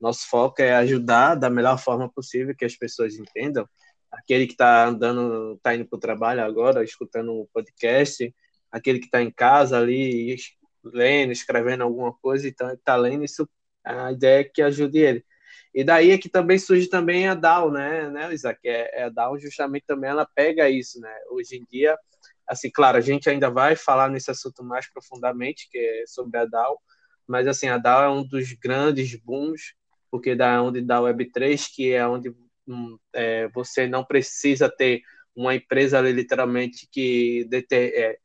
Nosso 0.00 0.28
foco 0.28 0.60
é 0.60 0.74
ajudar 0.74 1.34
da 1.36 1.48
melhor 1.48 1.78
forma 1.78 2.10
possível 2.10 2.54
que 2.56 2.64
as 2.64 2.74
pessoas 2.74 3.14
entendam. 3.16 3.68
Aquele 4.10 4.46
que 4.46 4.54
está 4.54 4.86
andando, 4.86 5.54
está 5.54 5.74
indo 5.74 5.86
para 5.86 5.96
o 5.96 6.00
trabalho 6.00 6.42
agora, 6.42 6.82
escutando 6.82 7.32
um 7.32 7.46
podcast, 7.52 8.34
aquele 8.72 8.98
que 8.98 9.04
está 9.04 9.22
em 9.22 9.30
casa 9.30 9.78
ali, 9.78 10.36
lendo, 10.82 11.32
escrevendo 11.32 11.82
alguma 11.82 12.12
coisa, 12.14 12.48
então 12.48 12.70
está 12.72 12.96
lendo 12.96 13.24
isso. 13.24 13.48
A 13.84 14.10
ideia 14.12 14.40
é 14.40 14.44
que 14.44 14.62
ajude 14.62 14.98
ele. 14.98 15.24
E 15.74 15.84
daí 15.84 16.10
é 16.10 16.18
que 16.18 16.28
também 16.28 16.58
surge 16.58 16.88
também 16.88 17.28
a 17.28 17.34
DAO, 17.34 17.70
né, 17.70 18.10
né 18.10 18.32
Isaac? 18.32 18.58
É, 18.64 19.02
é, 19.02 19.04
a 19.04 19.08
DAO 19.08 19.38
justamente 19.38 19.84
também 19.86 20.10
ela 20.10 20.26
pega 20.34 20.68
isso, 20.68 21.00
né? 21.00 21.14
Hoje 21.30 21.56
em 21.56 21.64
dia, 21.70 21.96
assim, 22.50 22.68
claro, 22.68 22.98
a 22.98 23.00
gente 23.00 23.30
ainda 23.30 23.48
vai 23.48 23.76
falar 23.76 24.10
nesse 24.10 24.30
assunto 24.30 24.64
mais 24.64 24.92
profundamente, 24.92 25.68
que 25.70 25.78
é 25.78 26.04
sobre 26.06 26.36
a 26.36 26.44
DAO, 26.44 26.80
mas 27.26 27.46
assim, 27.46 27.68
a 27.68 27.78
DAO 27.78 28.02
é 28.02 28.08
um 28.10 28.26
dos 28.26 28.52
grandes 28.54 29.14
booms, 29.14 29.74
porque 30.10 30.34
da 30.34 30.60
onde 30.60 30.80
dá 30.80 31.00
Web3, 31.00 31.70
que 31.72 31.92
é 31.92 32.04
onde 32.06 32.34
hum, 32.66 32.98
é, 33.12 33.46
você 33.48 33.86
não 33.86 34.04
precisa 34.04 34.68
ter 34.68 35.02
uma 35.34 35.54
empresa 35.54 36.00
literalmente 36.00 36.88
que 36.90 37.44
deter, 37.44 37.94
é, 37.94 38.18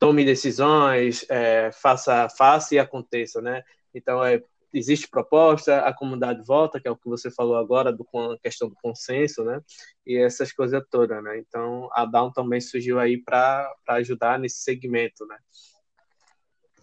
tome 0.00 0.24
decisões, 0.24 1.24
é, 1.30 1.70
faça, 1.70 2.28
faça 2.28 2.74
e 2.74 2.78
aconteça, 2.80 3.40
né? 3.40 3.62
Então, 3.94 4.24
é 4.24 4.42
existe 4.72 5.08
proposta, 5.08 5.80
a 5.80 5.92
comunidade 5.92 6.42
vota, 6.46 6.80
que 6.80 6.88
é 6.88 6.90
o 6.90 6.96
que 6.96 7.08
você 7.08 7.30
falou 7.30 7.56
agora, 7.56 7.92
do, 7.92 8.04
com 8.04 8.32
a 8.32 8.38
questão 8.38 8.68
do 8.68 8.74
consenso, 8.76 9.44
né? 9.44 9.60
E 10.06 10.16
essas 10.18 10.52
coisas 10.52 10.82
todas, 10.90 11.22
né? 11.22 11.38
Então, 11.38 11.88
a 11.92 12.04
Down 12.04 12.32
também 12.32 12.60
surgiu 12.60 12.98
aí 12.98 13.22
para 13.22 13.72
ajudar 13.88 14.38
nesse 14.38 14.62
segmento, 14.62 15.26
né? 15.26 15.36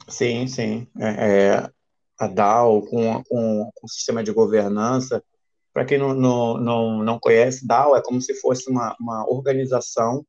Sim, 0.08 0.48
sim. 0.48 0.88
É, 1.00 1.50
é 1.56 1.72
a 2.20 2.27
DAO 2.27 2.82
com, 2.84 3.24
com, 3.24 3.72
com 3.75 3.86
o 3.86 3.89
sistema 3.89 4.24
de 4.24 4.32
governança, 4.32 5.24
para 5.74 5.86
quem 5.86 6.00
não, 6.00 6.13
não, 6.13 6.58
não, 6.58 7.03
não 7.03 7.20
conhece, 7.20 7.67
DAO 7.67 7.96
é 7.96 8.01
como 8.01 8.20
se 8.20 8.34
fosse 8.34 8.70
uma, 8.70 8.96
uma 9.00 9.29
organização. 9.29 10.25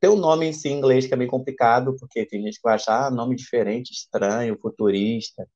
Tem 0.00 0.08
o 0.08 0.14
um 0.14 0.18
nome 0.18 0.46
em 0.46 0.52
si 0.52 0.68
em 0.68 0.78
inglês 0.78 1.06
que 1.06 1.12
é 1.12 1.16
bem 1.16 1.28
complicado, 1.28 1.94
porque 1.98 2.24
tem 2.24 2.42
gente 2.42 2.56
que 2.56 2.62
vai 2.62 2.74
achar 2.74 3.06
ah, 3.06 3.10
nome 3.10 3.36
diferente, 3.36 3.92
estranho, 3.92 4.58
futurista, 4.58 5.46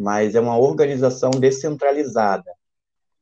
mas 0.00 0.34
é 0.34 0.40
uma 0.40 0.56
organização 0.56 1.30
descentralizada. 1.30 2.50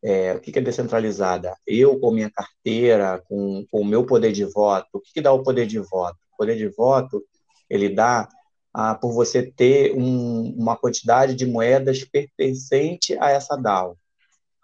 É, 0.00 0.32
o 0.34 0.40
que, 0.40 0.56
é 0.56 0.62
descentralizada? 0.62 1.56
Eu, 1.66 1.98
com 1.98 2.12
minha 2.12 2.30
carteira, 2.30 3.20
com, 3.28 3.66
com 3.68 3.80
o 3.80 3.84
meu 3.84 4.06
poder 4.06 4.30
de 4.30 4.44
voto, 4.44 4.86
o 4.92 5.00
que, 5.00 5.14
que 5.14 5.20
dá 5.20 5.32
o 5.32 5.42
poder 5.42 5.66
de 5.66 5.80
voto? 5.80 6.16
O 6.32 6.36
poder 6.36 6.56
de 6.56 6.68
voto, 6.68 7.20
ele 7.68 7.88
dá 7.88 8.28
ah, 8.72 8.94
por 8.94 9.12
você 9.12 9.42
ter 9.42 9.92
um, 9.92 10.54
uma 10.56 10.76
quantidade 10.76 11.34
de 11.34 11.44
moedas 11.46 12.04
pertencente 12.04 13.18
a 13.18 13.30
essa 13.30 13.56
DAO. 13.56 13.98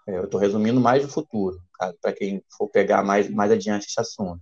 É, 0.06 0.16
eu 0.16 0.26
estou 0.26 0.38
resumindo 0.38 0.80
mais 0.80 1.02
do 1.02 1.08
futuro, 1.08 1.58
para 2.00 2.12
quem 2.12 2.44
for 2.56 2.68
pegar 2.68 3.02
mais, 3.02 3.28
mais 3.28 3.50
adiante 3.50 3.88
esse 3.88 4.00
assunto. 4.00 4.40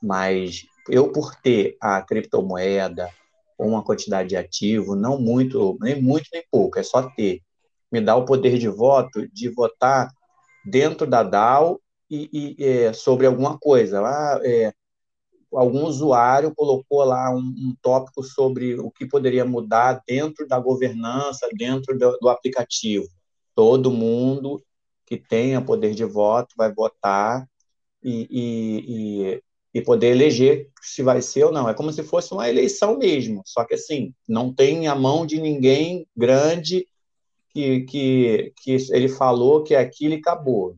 Mas 0.00 0.62
eu, 0.88 1.10
por 1.10 1.34
ter 1.34 1.76
a 1.80 2.00
criptomoeda 2.02 3.10
uma 3.66 3.82
quantidade 3.82 4.30
de 4.30 4.36
ativo, 4.36 4.94
não 4.94 5.18
muito, 5.20 5.76
nem 5.80 6.00
muito 6.00 6.28
nem 6.32 6.42
pouco, 6.50 6.78
é 6.78 6.82
só 6.82 7.02
ter, 7.10 7.40
me 7.90 8.00
dá 8.00 8.16
o 8.16 8.24
poder 8.24 8.58
de 8.58 8.68
voto 8.68 9.28
de 9.32 9.48
votar 9.48 10.10
dentro 10.64 11.06
da 11.06 11.22
DAO 11.22 11.80
e, 12.10 12.56
e 12.58 12.64
é, 12.64 12.92
sobre 12.92 13.26
alguma 13.26 13.58
coisa. 13.58 14.00
Lá, 14.00 14.40
é, 14.44 14.72
algum 15.52 15.84
usuário 15.84 16.54
colocou 16.54 17.04
lá 17.04 17.30
um, 17.30 17.38
um, 17.38 17.74
tópico 17.82 18.22
sobre 18.22 18.74
o 18.78 18.90
que 18.90 19.06
poderia 19.06 19.44
mudar 19.44 20.02
dentro 20.06 20.46
da 20.46 20.58
governança, 20.58 21.48
dentro 21.56 21.98
do, 21.98 22.18
do 22.18 22.28
aplicativo. 22.28 23.08
Todo 23.54 23.90
mundo 23.90 24.62
que 25.06 25.16
tenha 25.16 25.60
poder 25.60 25.94
de 25.94 26.04
voto 26.04 26.54
vai 26.56 26.72
votar 26.72 27.46
e, 28.02 28.26
e, 28.30 29.32
e, 29.34 29.42
e, 29.72 29.80
poder 29.80 30.08
eleger 30.08 30.68
se 30.82 31.02
vai 31.02 31.22
ser 31.22 31.44
ou 31.44 31.52
não. 31.52 31.68
É 31.68 31.74
como 31.74 31.92
se 31.92 32.02
fosse 32.02 32.32
uma 32.32 32.48
eleição 32.48 32.98
mesmo, 32.98 33.42
só 33.44 33.64
que 33.64 33.74
assim, 33.74 34.14
não 34.28 34.52
tem 34.52 34.88
a 34.88 34.94
mão 34.94 35.24
de 35.24 35.40
ninguém 35.40 36.06
grande 36.16 36.86
que, 37.52 37.80
que, 37.82 38.52
que 38.62 38.76
ele 38.90 39.08
falou 39.08 39.62
que 39.62 39.74
aquilo 39.74 40.14
e 40.14 40.18
acabou. 40.18 40.76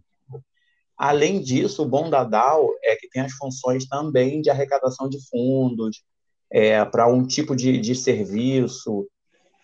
Além 0.97 1.41
disso, 1.41 1.83
o 1.83 1.89
bom 1.89 2.09
da 2.09 2.23
DAO 2.23 2.69
é 2.83 2.95
que 2.97 3.09
tem 3.09 3.23
as 3.23 3.33
funções 3.33 3.87
também 3.87 4.41
de 4.41 4.51
arrecadação 4.51 5.09
de 5.09 5.19
fundos 5.29 6.03
é, 6.51 6.85
para 6.85 7.09
um 7.09 7.27
tipo 7.27 7.57
de, 7.57 7.79
de 7.79 7.95
serviço, 7.95 9.09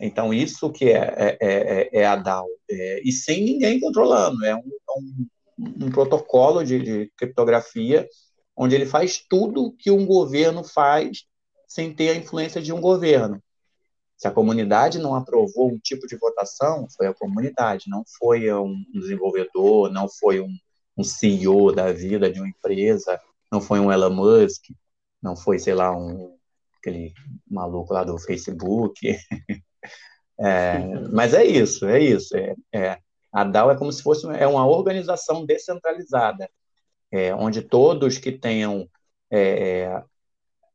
então, 0.01 0.33
isso 0.33 0.71
que 0.71 0.91
é, 0.91 1.13
é, 1.17 1.39
é, 1.41 1.89
é 2.01 2.07
a 2.07 2.15
DAO. 2.15 2.47
É, 2.71 3.01
e 3.05 3.11
sem 3.11 3.45
ninguém 3.45 3.81
controlando. 3.81 4.45
É 4.45 4.55
um, 4.55 4.63
um, 4.97 5.87
um 5.87 5.91
protocolo 5.91 6.63
de, 6.63 6.79
de, 6.79 7.13
criptografia 7.17 8.09
onde 8.59 8.75
ele 8.75 8.85
faz 8.85 9.19
tudo 9.19 9.73
que 9.79 9.89
um 9.89 10.05
governo 10.05 10.65
faz 10.65 11.25
sem 11.69 11.95
ter 11.95 12.11
a 12.11 12.17
influência 12.17 12.61
de 12.61 12.73
um 12.73 12.81
governo. 12.81 13.41
Se 14.17 14.27
a 14.27 14.33
comunidade 14.33 14.99
não 14.99 15.15
aprovou 15.15 15.71
um 15.71 15.79
tipo 15.79 16.09
de 16.09 16.17
votação, 16.17 16.89
foi 16.97 17.07
a 17.07 17.15
comunidade, 17.15 17.85
não 17.89 18.03
foi 18.19 18.53
um 18.53 18.85
desenvolvedor, 18.93 19.93
não 19.93 20.09
foi 20.09 20.41
um, 20.41 20.53
um 20.97 21.05
CEO 21.05 21.73
da 21.73 21.93
vida 21.93 22.29
de 22.29 22.41
uma 22.41 22.49
empresa, 22.49 23.21
não 23.51 23.61
foi 23.61 23.79
um 23.79 23.93
Elon 23.93 24.11
Musk, 24.11 24.65
não 25.23 25.37
foi, 25.37 25.61
sei 25.61 25.75
lá, 25.75 25.97
um 25.97 26.37
aquele 26.81 27.13
maluco 27.49 27.95
lá 27.95 28.03
do 28.03 28.19
Facebook. 28.19 29.17
É, 30.41 30.79
mas 31.13 31.35
é 31.35 31.45
isso, 31.45 31.85
é 31.85 31.99
isso. 31.99 32.37
É, 32.37 32.55
é, 32.73 32.99
a 33.33 33.43
DAO 33.43 33.73
é 33.73 33.77
como 33.77 33.91
se 33.91 34.01
fosse 34.01 34.25
é 34.37 34.47
uma 34.47 34.65
organização 34.65 35.45
descentralizada, 35.45 36.49
é, 37.11 37.35
onde 37.35 37.63
todos 37.63 38.19
que 38.19 38.33
tenham 38.33 38.89
é, 39.31 39.83
é, 39.83 40.05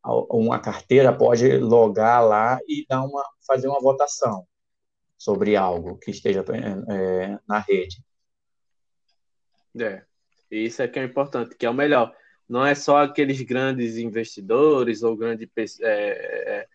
uma 0.06 0.60
carteira 0.60 1.16
pode 1.16 1.58
logar 1.58 2.24
lá 2.24 2.60
e 2.68 2.86
dar 2.88 3.04
uma, 3.04 3.24
fazer 3.48 3.68
uma 3.68 3.80
votação 3.80 4.46
sobre 5.18 5.56
algo 5.56 5.98
que 5.98 6.12
esteja 6.12 6.44
é, 6.50 7.40
na 7.48 7.60
rede. 7.60 8.04
É, 9.80 10.04
isso 10.52 10.82
é 10.82 10.88
que 10.88 11.00
é 11.00 11.04
importante, 11.04 11.56
que 11.56 11.66
é 11.66 11.70
o 11.70 11.74
melhor. 11.74 12.14
Não 12.48 12.66
é 12.66 12.76
só 12.76 13.04
aqueles 13.04 13.42
grandes 13.42 13.98
investidores 13.98 15.02
ou 15.02 15.16
grandes 15.16 15.48
é, 15.82 16.68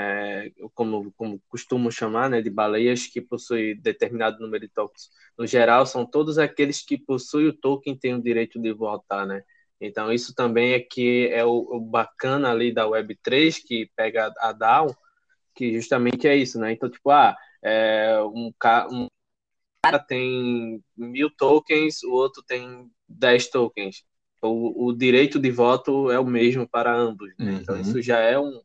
é, 0.00 0.52
como, 0.74 1.12
como 1.12 1.40
costumo 1.48 1.90
chamar, 1.92 2.30
né, 2.30 2.40
de 2.40 2.48
baleias 2.50 3.06
que 3.06 3.20
possuem 3.20 3.76
determinado 3.80 4.40
número 4.40 4.66
de 4.66 4.72
tokens. 4.72 5.10
No 5.38 5.46
geral, 5.46 5.84
são 5.84 6.06
todos 6.06 6.38
aqueles 6.38 6.82
que 6.82 6.96
possuem 6.96 7.48
o 7.48 7.52
token 7.52 7.96
têm 7.96 8.14
o 8.14 8.22
direito 8.22 8.60
de 8.60 8.72
votar, 8.72 9.26
né? 9.26 9.42
Então, 9.80 10.12
isso 10.12 10.34
também 10.34 10.72
é 10.72 10.80
que 10.80 11.28
é 11.28 11.44
o, 11.44 11.50
o 11.50 11.80
bacana 11.80 12.50
ali 12.50 12.72
da 12.72 12.86
Web3, 12.86 13.62
que 13.66 13.90
pega 13.96 14.32
a 14.38 14.52
DAO, 14.52 14.94
que 15.54 15.72
justamente 15.74 16.28
é 16.28 16.36
isso, 16.36 16.58
né? 16.58 16.72
Então, 16.72 16.90
tipo, 16.90 17.10
ah, 17.10 17.36
é, 17.62 18.20
um, 18.22 18.52
um 18.90 19.06
cara 19.82 19.98
tem 19.98 20.82
mil 20.96 21.30
tokens, 21.30 22.02
o 22.02 22.12
outro 22.12 22.42
tem 22.42 22.90
dez 23.08 23.48
tokens. 23.48 24.04
O, 24.42 24.86
o 24.88 24.92
direito 24.92 25.38
de 25.38 25.50
voto 25.50 26.10
é 26.10 26.18
o 26.18 26.26
mesmo 26.26 26.68
para 26.68 26.94
ambos, 26.94 27.32
né? 27.38 27.58
Então, 27.60 27.74
uhum. 27.74 27.80
isso 27.80 28.02
já 28.02 28.18
é 28.18 28.38
um, 28.38 28.60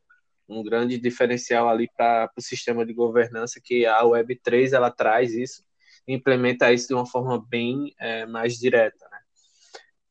um 0.47 0.63
grande 0.63 0.97
diferencial 0.97 1.67
ali 1.69 1.89
para 1.97 2.31
o 2.37 2.41
sistema 2.41 2.85
de 2.85 2.93
governança 2.93 3.59
que 3.63 3.85
a 3.85 4.01
Web3 4.03 4.73
ela 4.73 4.91
traz 4.91 5.33
isso 5.33 5.63
implementa 6.07 6.71
isso 6.71 6.87
de 6.87 6.93
uma 6.93 7.05
forma 7.05 7.43
bem 7.49 7.93
é, 7.99 8.25
mais 8.25 8.57
direta. 8.57 9.07
Né? 9.09 9.19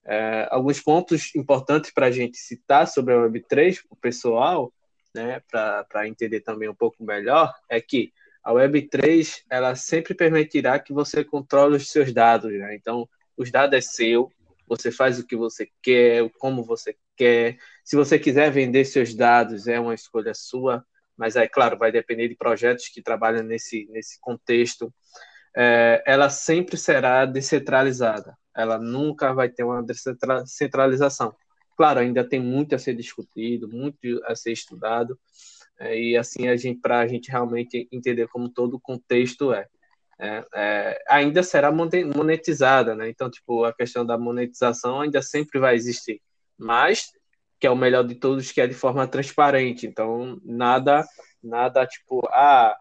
É, 0.06 0.48
alguns 0.50 0.80
pontos 0.80 1.34
importantes 1.34 1.90
para 1.90 2.06
a 2.06 2.10
gente 2.10 2.36
citar 2.36 2.86
sobre 2.86 3.14
a 3.14 3.18
Web3 3.18 3.82
para 3.82 3.94
o 3.94 3.96
pessoal, 3.96 4.72
né, 5.14 5.40
para 5.50 6.08
entender 6.08 6.40
também 6.40 6.68
um 6.68 6.74
pouco 6.74 7.04
melhor, 7.04 7.54
é 7.68 7.80
que 7.80 8.12
a 8.42 8.52
Web3 8.52 9.42
ela 9.48 9.74
sempre 9.74 10.14
permitirá 10.14 10.78
que 10.78 10.92
você 10.92 11.24
controle 11.24 11.76
os 11.76 11.88
seus 11.88 12.12
dados. 12.12 12.52
Né? 12.52 12.74
Então, 12.74 13.08
os 13.36 13.50
dados 13.50 13.78
é 13.78 13.80
seu, 13.80 14.30
você 14.66 14.90
faz 14.90 15.18
o 15.18 15.26
que 15.26 15.36
você 15.36 15.68
quer, 15.80 16.28
como 16.38 16.64
você 16.64 16.96
quer. 17.16 17.58
Se 17.84 17.96
você 17.96 18.18
quiser 18.18 18.50
vender 18.50 18.84
seus 18.84 19.14
dados, 19.14 19.66
é 19.66 19.78
uma 19.78 19.94
escolha 19.94 20.32
sua, 20.34 20.84
mas 21.16 21.36
aí, 21.36 21.48
claro, 21.48 21.78
vai 21.78 21.92
depender 21.92 22.28
de 22.28 22.36
projetos 22.36 22.88
que 22.88 23.02
trabalham 23.02 23.42
nesse, 23.42 23.86
nesse 23.90 24.20
contexto. 24.20 24.92
É, 25.56 26.02
ela 26.06 26.28
sempre 26.30 26.76
será 26.76 27.24
descentralizada, 27.24 28.36
ela 28.56 28.78
nunca 28.78 29.32
vai 29.32 29.48
ter 29.48 29.62
uma 29.62 29.82
descentralização. 29.82 31.34
Claro, 31.76 32.00
ainda 32.00 32.28
tem 32.28 32.40
muito 32.40 32.74
a 32.74 32.78
ser 32.78 32.94
discutido, 32.94 33.68
muito 33.68 34.20
a 34.26 34.34
ser 34.34 34.52
estudado, 34.52 35.18
é, 35.78 35.98
e 35.98 36.16
assim 36.16 36.48
a 36.48 36.56
gente 36.56 36.80
para 36.80 37.00
a 37.00 37.06
gente 37.06 37.30
realmente 37.30 37.88
entender 37.92 38.28
como 38.28 38.48
todo 38.48 38.74
o 38.74 38.80
contexto 38.80 39.52
é. 39.52 39.66
É, 40.18 40.44
é, 40.54 41.04
ainda 41.08 41.42
será 41.42 41.72
monetizada, 41.72 42.94
né? 42.94 43.08
Então, 43.08 43.28
tipo, 43.28 43.64
a 43.64 43.72
questão 43.74 44.06
da 44.06 44.16
monetização 44.16 45.00
ainda 45.00 45.20
sempre 45.20 45.58
vai 45.58 45.74
existir 45.74 46.20
mas 46.58 47.12
que 47.60 47.66
é 47.66 47.70
o 47.70 47.76
melhor 47.76 48.06
de 48.06 48.14
todos, 48.14 48.52
que 48.52 48.60
é 48.60 48.66
de 48.66 48.74
forma 48.74 49.06
transparente. 49.06 49.86
Então, 49.86 50.38
nada, 50.44 51.02
nada 51.42 51.86
tipo, 51.86 52.20
ah, 52.30 52.76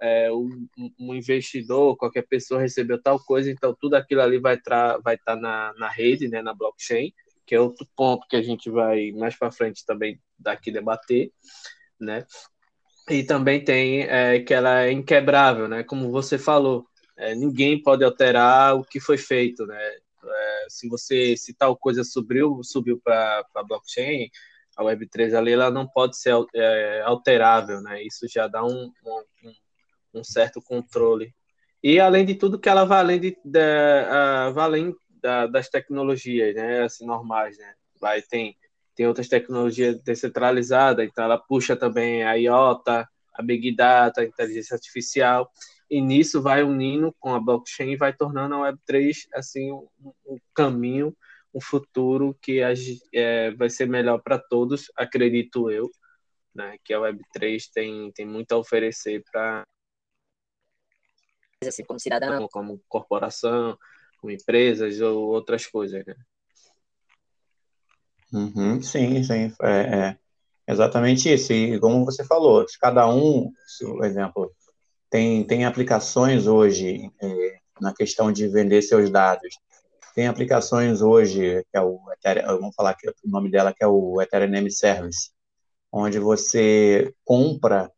é, 0.00 0.30
um, 0.30 0.68
um, 0.98 1.14
investidor, 1.14 1.96
qualquer 1.96 2.26
pessoa 2.26 2.60
recebeu 2.60 3.00
tal 3.00 3.18
coisa, 3.18 3.50
então 3.50 3.74
tudo 3.80 3.94
aquilo 3.94 4.20
ali 4.20 4.38
vai 4.38 4.56
estar 4.56 4.98
vai 4.98 5.16
tá 5.16 5.34
na, 5.36 5.72
na 5.78 5.88
rede, 5.88 6.28
né, 6.28 6.42
na 6.42 6.52
blockchain, 6.52 7.12
que 7.46 7.54
é 7.54 7.60
outro 7.60 7.86
ponto 7.96 8.26
que 8.28 8.36
a 8.36 8.42
gente 8.42 8.68
vai 8.70 9.12
mais 9.12 9.36
para 9.36 9.52
frente 9.52 9.86
também 9.86 10.20
daqui 10.38 10.70
debater, 10.70 11.32
né? 11.98 12.26
E 13.08 13.22
também 13.22 13.64
tem 13.64 14.02
é, 14.02 14.40
que 14.40 14.52
ela 14.52 14.82
é 14.82 14.92
inquebrável, 14.92 15.68
né? 15.68 15.84
Como 15.84 16.10
você 16.10 16.36
falou, 16.36 16.86
é, 17.16 17.34
ninguém 17.34 17.80
pode 17.80 18.04
alterar 18.04 18.74
o 18.74 18.84
que 18.84 18.98
foi 19.00 19.16
feito, 19.16 19.64
né? 19.64 19.78
É, 20.28 20.66
se 20.68 20.88
você 20.88 21.36
se 21.36 21.54
tal 21.54 21.76
coisa 21.76 22.04
subiu 22.04 22.60
subiu 22.62 23.00
para 23.02 23.44
a 23.54 23.62
blockchain, 23.62 24.30
a 24.76 24.82
Web3 24.82 25.34
ali 25.34 25.52
ela 25.52 25.70
não 25.70 25.88
pode 25.88 26.18
ser 26.18 26.34
é, 26.54 27.02
alterável, 27.04 27.80
né? 27.80 28.02
Isso 28.02 28.26
já 28.28 28.46
dá 28.46 28.64
um, 28.64 28.92
um, 29.04 29.52
um, 30.14 30.24
certo 30.24 30.60
controle. 30.60 31.34
E 31.82 31.98
além 31.98 32.24
de 32.26 32.34
tudo 32.34 32.58
que 32.58 32.68
ela 32.68 32.84
vai 32.84 32.98
além, 32.98 33.18
de, 33.18 33.28
uh, 33.46 34.52
vai 34.52 34.64
além 34.64 34.94
da, 35.22 35.46
das 35.46 35.68
tecnologias, 35.68 36.54
né? 36.54 36.82
Assim, 36.82 37.06
normais, 37.06 37.56
né? 37.56 37.74
Vai, 37.98 38.20
tem, 38.20 38.54
tem 38.94 39.06
outras 39.06 39.28
tecnologias 39.28 39.98
descentralizadas, 40.02 41.06
então 41.06 41.24
ela 41.24 41.38
puxa 41.38 41.74
também 41.74 42.22
a 42.22 42.34
IOTA, 42.34 43.08
a 43.32 43.42
Big 43.42 43.74
Data, 43.74 44.20
a 44.20 44.24
inteligência 44.24 44.74
artificial, 44.74 45.50
e 45.90 46.00
nisso 46.00 46.42
vai 46.42 46.62
unindo 46.62 47.14
com 47.18 47.34
a 47.34 47.40
blockchain 47.40 47.92
e 47.92 47.96
vai 47.96 48.12
tornando 48.12 48.54
a 48.56 48.72
Web3 48.72 49.14
assim 49.34 49.72
um, 49.72 49.88
um 50.26 50.38
caminho, 50.54 51.16
um 51.54 51.60
futuro 51.60 52.36
que 52.42 52.62
a, 52.62 52.72
é, 53.14 53.50
vai 53.52 53.70
ser 53.70 53.86
melhor 53.86 54.20
para 54.22 54.38
todos, 54.38 54.90
acredito 54.96 55.70
eu, 55.70 55.90
né, 56.54 56.76
que 56.84 56.92
a 56.92 56.98
Web3 56.98 57.64
tem, 57.72 58.12
tem 58.12 58.26
muito 58.26 58.52
a 58.52 58.58
oferecer 58.58 59.22
para 59.30 59.62
assim, 61.64 61.84
como 61.84 61.98
cidadão, 61.98 62.48
como 62.48 62.80
corporação, 62.88 63.78
com 64.20 64.30
empresas 64.30 65.00
ou 65.00 65.28
outras 65.28 65.66
coisas, 65.66 66.04
né? 66.04 66.14
Uhum, 68.32 68.82
sim, 68.82 69.22
sim, 69.22 69.52
é, 69.62 70.08
é, 70.08 70.18
exatamente 70.66 71.32
isso. 71.32 71.52
E 71.52 71.78
como 71.78 72.04
você 72.04 72.24
falou, 72.24 72.66
cada 72.80 73.08
um, 73.08 73.52
por 73.80 74.04
exemplo, 74.04 74.54
tem, 75.16 75.42
tem 75.44 75.64
aplicações 75.64 76.46
hoje 76.46 77.10
é, 77.22 77.56
na 77.80 77.94
questão 77.94 78.30
de 78.30 78.46
vender 78.48 78.82
seus 78.82 79.08
dados. 79.08 79.48
Tem 80.14 80.26
aplicações 80.26 81.00
hoje, 81.00 81.64
que 81.70 81.78
é 81.78 81.80
o 81.80 81.98
vamos 82.60 82.74
falar 82.74 82.94
que 82.94 83.08
o 83.08 83.14
nome 83.24 83.50
dela 83.50 83.72
que 83.72 83.82
é 83.82 83.86
o 83.86 84.20
Ethereum 84.20 84.50
Name 84.50 84.70
Service, 84.70 85.30
onde 85.90 86.18
você 86.18 87.14
compra 87.24 87.90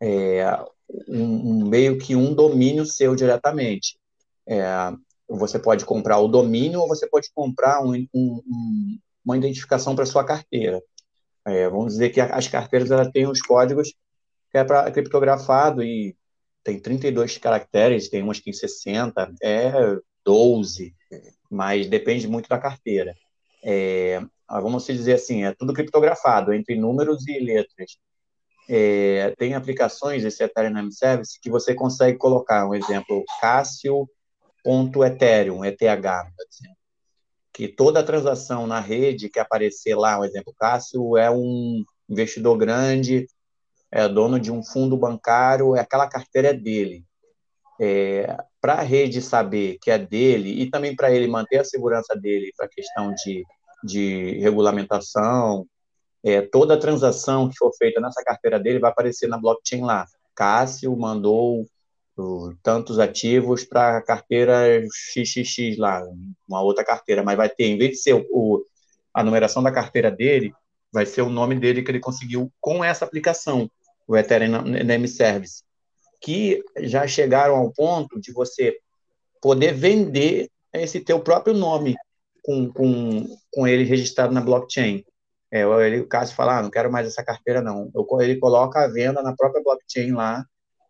é, 0.00 0.58
um, 1.06 1.64
um, 1.64 1.68
meio 1.68 1.98
que 1.98 2.16
um 2.16 2.32
domínio 2.34 2.86
seu 2.86 3.14
diretamente. 3.14 3.98
É, 4.48 4.64
você 5.28 5.58
pode 5.58 5.84
comprar 5.84 6.18
o 6.18 6.28
domínio 6.28 6.80
ou 6.80 6.88
você 6.88 7.06
pode 7.06 7.28
comprar 7.34 7.84
um, 7.84 8.06
um, 8.14 8.98
uma 9.22 9.36
identificação 9.36 9.94
para 9.94 10.06
sua 10.06 10.24
carteira. 10.24 10.82
É, 11.46 11.68
vamos 11.68 11.92
dizer 11.92 12.08
que 12.08 12.22
as 12.22 12.48
carteiras 12.48 12.90
elas 12.90 13.10
têm 13.10 13.26
os 13.26 13.42
códigos 13.42 13.92
que 14.50 14.56
é 14.56 14.64
para 14.64 14.90
criptografado 14.90 15.82
e 15.82 16.16
tem 16.64 16.80
32 16.80 17.38
caracteres, 17.38 18.08
tem 18.08 18.22
umas 18.22 18.38
que 18.38 18.44
tem 18.44 18.52
60, 18.52 19.34
é 19.42 19.72
12, 20.24 20.94
mas 21.50 21.86
depende 21.86 22.26
muito 22.26 22.48
da 22.48 22.58
carteira. 22.58 23.14
É, 23.62 24.20
vamos 24.48 24.86
dizer 24.86 25.14
assim, 25.14 25.44
é 25.44 25.52
tudo 25.52 25.74
criptografado 25.74 26.52
entre 26.52 26.74
números 26.74 27.28
e 27.28 27.38
letras. 27.38 27.98
É, 28.68 29.32
tem 29.38 29.54
aplicações, 29.54 30.24
esse 30.24 30.42
Ethereum 30.42 30.90
Service, 30.90 31.38
que 31.40 31.50
você 31.50 31.74
consegue 31.74 32.16
colocar, 32.16 32.66
um 32.66 32.74
exemplo, 32.74 33.22
Cássio.ethereum, 33.40 35.64
ETH, 35.64 35.78
que 37.52 37.68
toda 37.68 38.02
transação 38.02 38.66
na 38.66 38.80
rede 38.80 39.28
que 39.28 39.38
aparecer 39.38 39.94
lá, 39.94 40.18
um 40.18 40.24
exemplo, 40.24 40.54
Cássio 40.58 41.16
é 41.16 41.30
um 41.30 41.84
investidor 42.08 42.56
grande, 42.56 43.26
é 43.94 44.08
dono 44.08 44.40
de 44.40 44.50
um 44.50 44.60
fundo 44.60 44.96
bancário, 44.96 45.74
aquela 45.76 46.08
carteira 46.08 46.48
é 46.48 46.52
dele. 46.52 47.04
É, 47.80 48.36
para 48.60 48.74
a 48.74 48.82
rede 48.82 49.22
saber 49.22 49.78
que 49.80 49.88
é 49.88 49.96
dele 49.96 50.62
e 50.62 50.68
também 50.68 50.96
para 50.96 51.12
ele 51.12 51.28
manter 51.28 51.58
a 51.58 51.64
segurança 51.64 52.14
dele 52.16 52.52
para 52.56 52.66
a 52.66 52.68
questão 52.68 53.14
de, 53.14 53.44
de 53.84 54.38
regulamentação, 54.40 55.64
é, 56.24 56.42
toda 56.42 56.78
transação 56.78 57.48
que 57.48 57.56
for 57.56 57.70
feita 57.78 58.00
nessa 58.00 58.22
carteira 58.24 58.58
dele 58.58 58.80
vai 58.80 58.90
aparecer 58.90 59.28
na 59.28 59.38
blockchain 59.38 59.82
lá. 59.82 60.06
Cássio 60.34 60.96
mandou 60.96 61.64
tantos 62.64 62.98
ativos 62.98 63.64
para 63.64 63.98
a 63.98 64.02
carteira 64.02 64.82
XXX 65.14 65.78
lá, 65.78 66.02
uma 66.48 66.62
outra 66.62 66.84
carteira, 66.84 67.22
mas 67.22 67.36
vai 67.36 67.48
ter, 67.48 67.66
em 67.66 67.78
vez 67.78 67.92
de 67.92 67.96
ser 67.98 68.26
o, 68.30 68.64
a 69.12 69.22
numeração 69.22 69.62
da 69.62 69.70
carteira 69.70 70.10
dele, 70.10 70.52
vai 70.92 71.06
ser 71.06 71.22
o 71.22 71.30
nome 71.30 71.54
dele 71.56 71.82
que 71.82 71.90
ele 71.90 72.00
conseguiu 72.00 72.52
com 72.60 72.84
essa 72.84 73.04
aplicação, 73.04 73.68
o 74.06 74.16
Ethereum 74.16 74.62
Name 74.62 75.08
Service, 75.08 75.62
que 76.20 76.62
já 76.80 77.06
chegaram 77.06 77.56
ao 77.56 77.72
ponto 77.72 78.20
de 78.20 78.32
você 78.32 78.76
poder 79.40 79.74
vender 79.74 80.50
esse 80.72 81.00
teu 81.00 81.20
próprio 81.20 81.54
nome 81.54 81.94
com, 82.42 82.70
com, 82.72 83.26
com 83.52 83.66
ele 83.66 83.84
registrado 83.84 84.32
na 84.32 84.40
blockchain. 84.40 85.04
É, 85.50 85.62
ele, 85.62 86.00
o 86.00 86.08
Cássio 86.08 86.34
fala, 86.34 86.58
ah, 86.58 86.62
não 86.62 86.70
quero 86.70 86.90
mais 86.90 87.06
essa 87.06 87.24
carteira, 87.24 87.62
não. 87.62 87.90
Eu, 87.94 88.06
ele 88.20 88.36
coloca 88.36 88.80
a 88.80 88.88
venda 88.88 89.22
na 89.22 89.34
própria 89.34 89.62
blockchain 89.62 90.12
lá, 90.12 90.44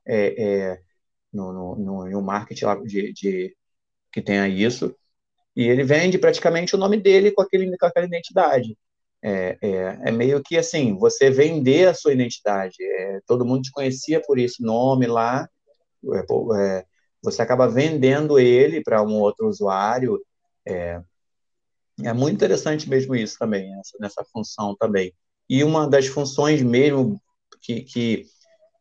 é, 0.07 0.43
é, 0.43 0.81
no, 1.33 1.53
no, 1.53 1.77
no, 1.77 2.11
no 2.11 2.23
market 2.23 2.63
lá 2.63 2.75
de, 2.77 3.13
de, 3.13 3.57
que 4.13 4.23
tenha 4.23 4.49
isso, 4.49 4.95
e 5.57 5.69
ele 5.69 5.85
vende 5.85 6.19
praticamente 6.19 6.75
o 6.75 6.79
nome 6.79 6.97
dele 6.97 7.31
com, 7.31 7.43
aquele, 7.43 7.77
com 7.77 7.87
aquela 7.87 8.07
identidade. 8.07 8.77
É, 9.27 9.57
é, 9.63 9.99
é, 10.05 10.11
meio 10.11 10.43
que 10.43 10.55
assim, 10.59 10.95
você 10.99 11.31
vender 11.31 11.89
a 11.89 11.95
sua 11.95 12.13
identidade. 12.13 12.77
É, 12.79 13.21
todo 13.27 13.45
mundo 13.45 13.63
te 13.63 13.73
conhecia 13.73 14.21
por 14.21 14.39
esse 14.39 14.63
nome 14.63 15.07
lá, 15.07 15.49
é, 16.13 16.19
é, 16.61 16.85
você 17.23 17.41
acaba 17.41 17.67
vendendo 17.67 18.39
ele 18.39 18.83
para 18.83 19.03
um 19.03 19.19
outro 19.19 19.49
usuário. 19.49 20.21
É, 20.69 21.01
é 22.03 22.13
muito 22.13 22.35
interessante 22.35 22.87
mesmo 22.87 23.17
isso 23.17 23.39
também, 23.39 23.73
essa, 23.81 23.97
nessa 23.99 24.25
função 24.31 24.77
também. 24.79 25.11
E 25.49 25.65
uma 25.65 25.89
das 25.89 26.07
funções 26.07 26.61
mesmo 26.63 27.19
que, 27.63 27.81
que, 27.81 28.27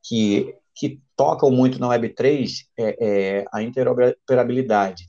que, 0.04 0.56
que 0.76 1.02
tocam 1.16 1.52
muito 1.52 1.80
na 1.80 1.88
Web3 1.88 2.66
é, 2.78 3.46
a 3.54 3.62
interoperabilidade, 3.62 5.08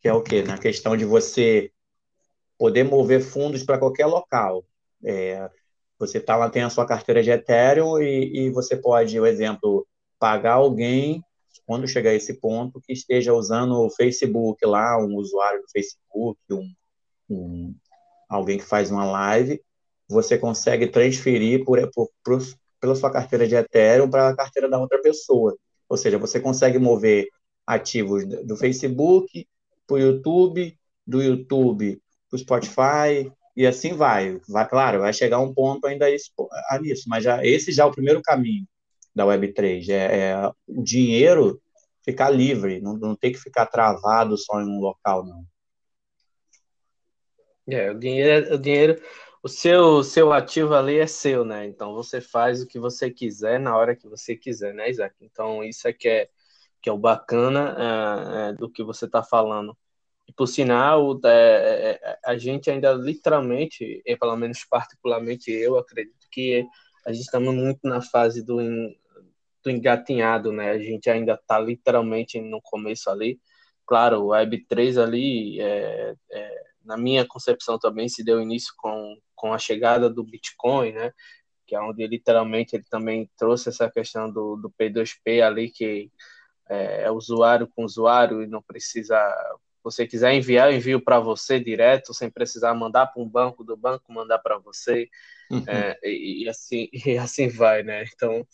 que 0.00 0.06
é 0.06 0.12
o 0.12 0.22
quê? 0.22 0.44
Na 0.44 0.58
questão 0.58 0.96
de 0.96 1.04
você 1.04 1.72
poder 2.60 2.84
mover 2.84 3.22
fundos 3.22 3.62
para 3.62 3.78
qualquer 3.78 4.04
local. 4.04 4.62
É, 5.02 5.48
você 5.98 6.20
tá 6.20 6.36
lá, 6.36 6.50
tem 6.50 6.60
a 6.60 6.68
sua 6.68 6.86
carteira 6.86 7.22
de 7.22 7.30
Ethereum 7.30 7.98
e, 7.98 8.36
e 8.36 8.50
você 8.50 8.76
pode, 8.76 9.16
por 9.18 9.26
exemplo, 9.26 9.86
pagar 10.18 10.54
alguém 10.54 11.24
quando 11.64 11.88
chegar 11.88 12.10
a 12.10 12.14
esse 12.14 12.34
ponto 12.34 12.78
que 12.82 12.92
esteja 12.92 13.32
usando 13.32 13.80
o 13.80 13.88
Facebook 13.88 14.62
lá, 14.66 14.98
um 14.98 15.14
usuário 15.16 15.62
do 15.62 15.70
Facebook, 15.70 16.38
um 16.50 16.70
um, 17.30 17.74
alguém 18.28 18.58
que 18.58 18.64
faz 18.64 18.90
uma 18.90 19.04
live, 19.04 19.62
você 20.08 20.36
consegue 20.36 20.88
transferir 20.88 21.64
por, 21.64 21.78
por, 21.92 22.10
por, 22.22 22.42
pela 22.80 22.94
sua 22.94 23.10
carteira 23.10 23.46
de 23.46 23.54
Ethereum 23.54 24.10
para 24.10 24.28
a 24.28 24.36
carteira 24.36 24.68
da 24.68 24.78
outra 24.78 25.00
pessoa. 25.00 25.56
Ou 25.88 25.96
seja, 25.96 26.18
você 26.18 26.40
consegue 26.40 26.78
mover 26.78 27.28
ativos 27.66 28.26
do 28.26 28.56
Facebook 28.56 29.46
para 29.86 29.94
o 29.94 29.98
YouTube, 29.98 30.76
do 31.06 31.22
YouTube 31.22 32.00
para 32.30 32.36
o 32.36 32.38
Spotify, 32.38 33.32
e 33.56 33.66
assim 33.66 33.94
vai. 33.94 34.40
vai. 34.48 34.68
Claro, 34.68 35.00
vai 35.00 35.12
chegar 35.12 35.40
um 35.40 35.52
ponto 35.52 35.86
ainda 35.86 36.08
isso, 36.10 36.30
nisso, 36.80 37.04
mas 37.08 37.24
já, 37.24 37.44
esse 37.44 37.72
já 37.72 37.82
é 37.82 37.86
o 37.86 37.92
primeiro 37.92 38.22
caminho 38.22 38.66
da 39.14 39.24
Web3. 39.24 39.88
É, 39.88 40.30
é 40.30 40.52
o 40.66 40.82
dinheiro 40.82 41.60
ficar 42.02 42.30
livre, 42.30 42.80
não, 42.80 42.94
não 42.96 43.16
que 43.16 43.34
ficar 43.34 43.66
travado 43.66 44.36
só 44.38 44.60
em 44.60 44.66
um 44.66 44.80
local, 44.80 45.24
não. 45.26 45.44
É, 47.68 47.90
o 47.90 47.98
dinheiro, 47.98 48.54
o 48.54 48.58
dinheiro, 48.58 49.00
o 49.42 49.48
seu, 49.48 50.02
seu 50.02 50.32
ativo 50.32 50.74
ali 50.74 50.98
é 50.98 51.06
seu, 51.06 51.44
né? 51.44 51.66
Então 51.66 51.94
você 51.94 52.20
faz 52.20 52.62
o 52.62 52.66
que 52.66 52.78
você 52.78 53.10
quiser 53.10 53.60
na 53.60 53.76
hora 53.76 53.96
que 53.96 54.08
você 54.08 54.36
quiser, 54.36 54.74
né, 54.74 54.90
Isaac? 54.90 55.14
Então 55.20 55.62
isso 55.62 55.86
é 55.86 55.92
que 55.92 56.08
é, 56.08 56.28
que 56.82 56.88
é 56.88 56.92
o 56.92 56.98
bacana 56.98 57.76
é, 57.78 58.50
é, 58.50 58.52
do 58.54 58.70
que 58.70 58.82
você 58.82 59.04
está 59.04 59.22
falando. 59.22 59.76
Por 60.40 60.46
sinal, 60.46 61.20
é, 61.22 62.00
é, 62.02 62.18
a 62.24 62.38
gente 62.38 62.70
ainda 62.70 62.94
literalmente, 62.94 64.00
e 64.06 64.16
pelo 64.16 64.34
menos 64.38 64.64
particularmente 64.64 65.50
eu 65.50 65.76
acredito 65.76 66.26
que 66.30 66.66
a 67.04 67.12
gente 67.12 67.26
está 67.26 67.38
muito 67.38 67.80
na 67.86 68.00
fase 68.00 68.42
do, 68.42 68.56
do 69.62 69.70
engatinhado, 69.70 70.50
né? 70.50 70.70
A 70.70 70.78
gente 70.78 71.10
ainda 71.10 71.34
está 71.34 71.58
literalmente 71.58 72.40
no 72.40 72.58
começo 72.62 73.10
ali. 73.10 73.38
Claro, 73.84 74.22
o 74.22 74.28
Web3 74.28 74.96
ali 75.02 75.60
é, 75.60 76.14
é 76.30 76.62
na 76.86 76.96
minha 76.96 77.26
concepção 77.26 77.78
também 77.78 78.08
se 78.08 78.24
deu 78.24 78.40
início 78.40 78.72
com, 78.78 79.18
com 79.34 79.52
a 79.52 79.58
chegada 79.58 80.08
do 80.08 80.24
Bitcoin, 80.24 80.92
né? 80.92 81.12
Que 81.66 81.76
é 81.76 81.80
onde 81.82 82.06
literalmente 82.06 82.76
ele 82.76 82.86
também 82.90 83.30
trouxe 83.36 83.68
essa 83.68 83.90
questão 83.90 84.32
do, 84.32 84.56
do 84.56 84.70
P2P 84.70 85.42
ali, 85.42 85.70
que 85.70 86.10
é, 86.66 87.02
é 87.02 87.10
usuário 87.10 87.68
com 87.68 87.84
usuário 87.84 88.42
e 88.42 88.46
não 88.46 88.62
precisa. 88.62 89.18
Você 89.82 90.06
quiser 90.06 90.32
enviar, 90.34 90.70
eu 90.70 90.76
envio 90.76 91.02
para 91.02 91.18
você 91.18 91.58
direto, 91.58 92.12
sem 92.12 92.30
precisar 92.30 92.74
mandar 92.74 93.06
para 93.06 93.22
um 93.22 93.28
banco 93.28 93.64
do 93.64 93.76
banco 93.76 94.12
mandar 94.12 94.38
para 94.38 94.58
você, 94.58 95.08
uhum. 95.50 95.64
é, 95.66 95.98
e, 96.02 96.44
e, 96.44 96.48
assim 96.48 96.88
e 97.06 97.18
assim 97.18 97.48
vai, 97.48 97.82
né? 97.82 98.04
Então, 98.14 98.46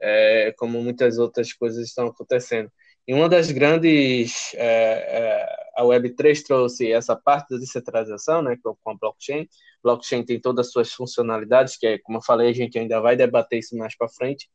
é, 0.00 0.52
como 0.56 0.82
muitas 0.82 1.18
outras 1.18 1.52
coisas 1.52 1.86
estão 1.86 2.06
acontecendo. 2.06 2.70
E 3.08 3.14
uma 3.14 3.26
das 3.26 3.50
grandes. 3.50 4.52
É, 4.54 4.62
é, 4.62 5.58
a 5.76 5.82
Web3 5.82 6.42
trouxe 6.42 6.92
essa 6.92 7.16
parte 7.16 7.50
da 7.50 7.56
descentralização, 7.56 8.42
né, 8.42 8.56
com 8.62 8.90
a 8.90 8.94
blockchain. 8.94 9.48
Blockchain 9.82 10.24
tem 10.24 10.40
todas 10.40 10.66
as 10.66 10.72
suas 10.72 10.92
funcionalidades, 10.92 11.76
que 11.78 11.86
é, 11.86 11.98
como 11.98 12.18
eu 12.18 12.22
falei, 12.22 12.50
a 12.50 12.52
gente 12.52 12.78
ainda 12.78 13.00
vai 13.00 13.16
debater 13.16 13.60
isso 13.60 13.76
mais 13.76 13.96
para 13.96 14.08
frente. 14.08 14.50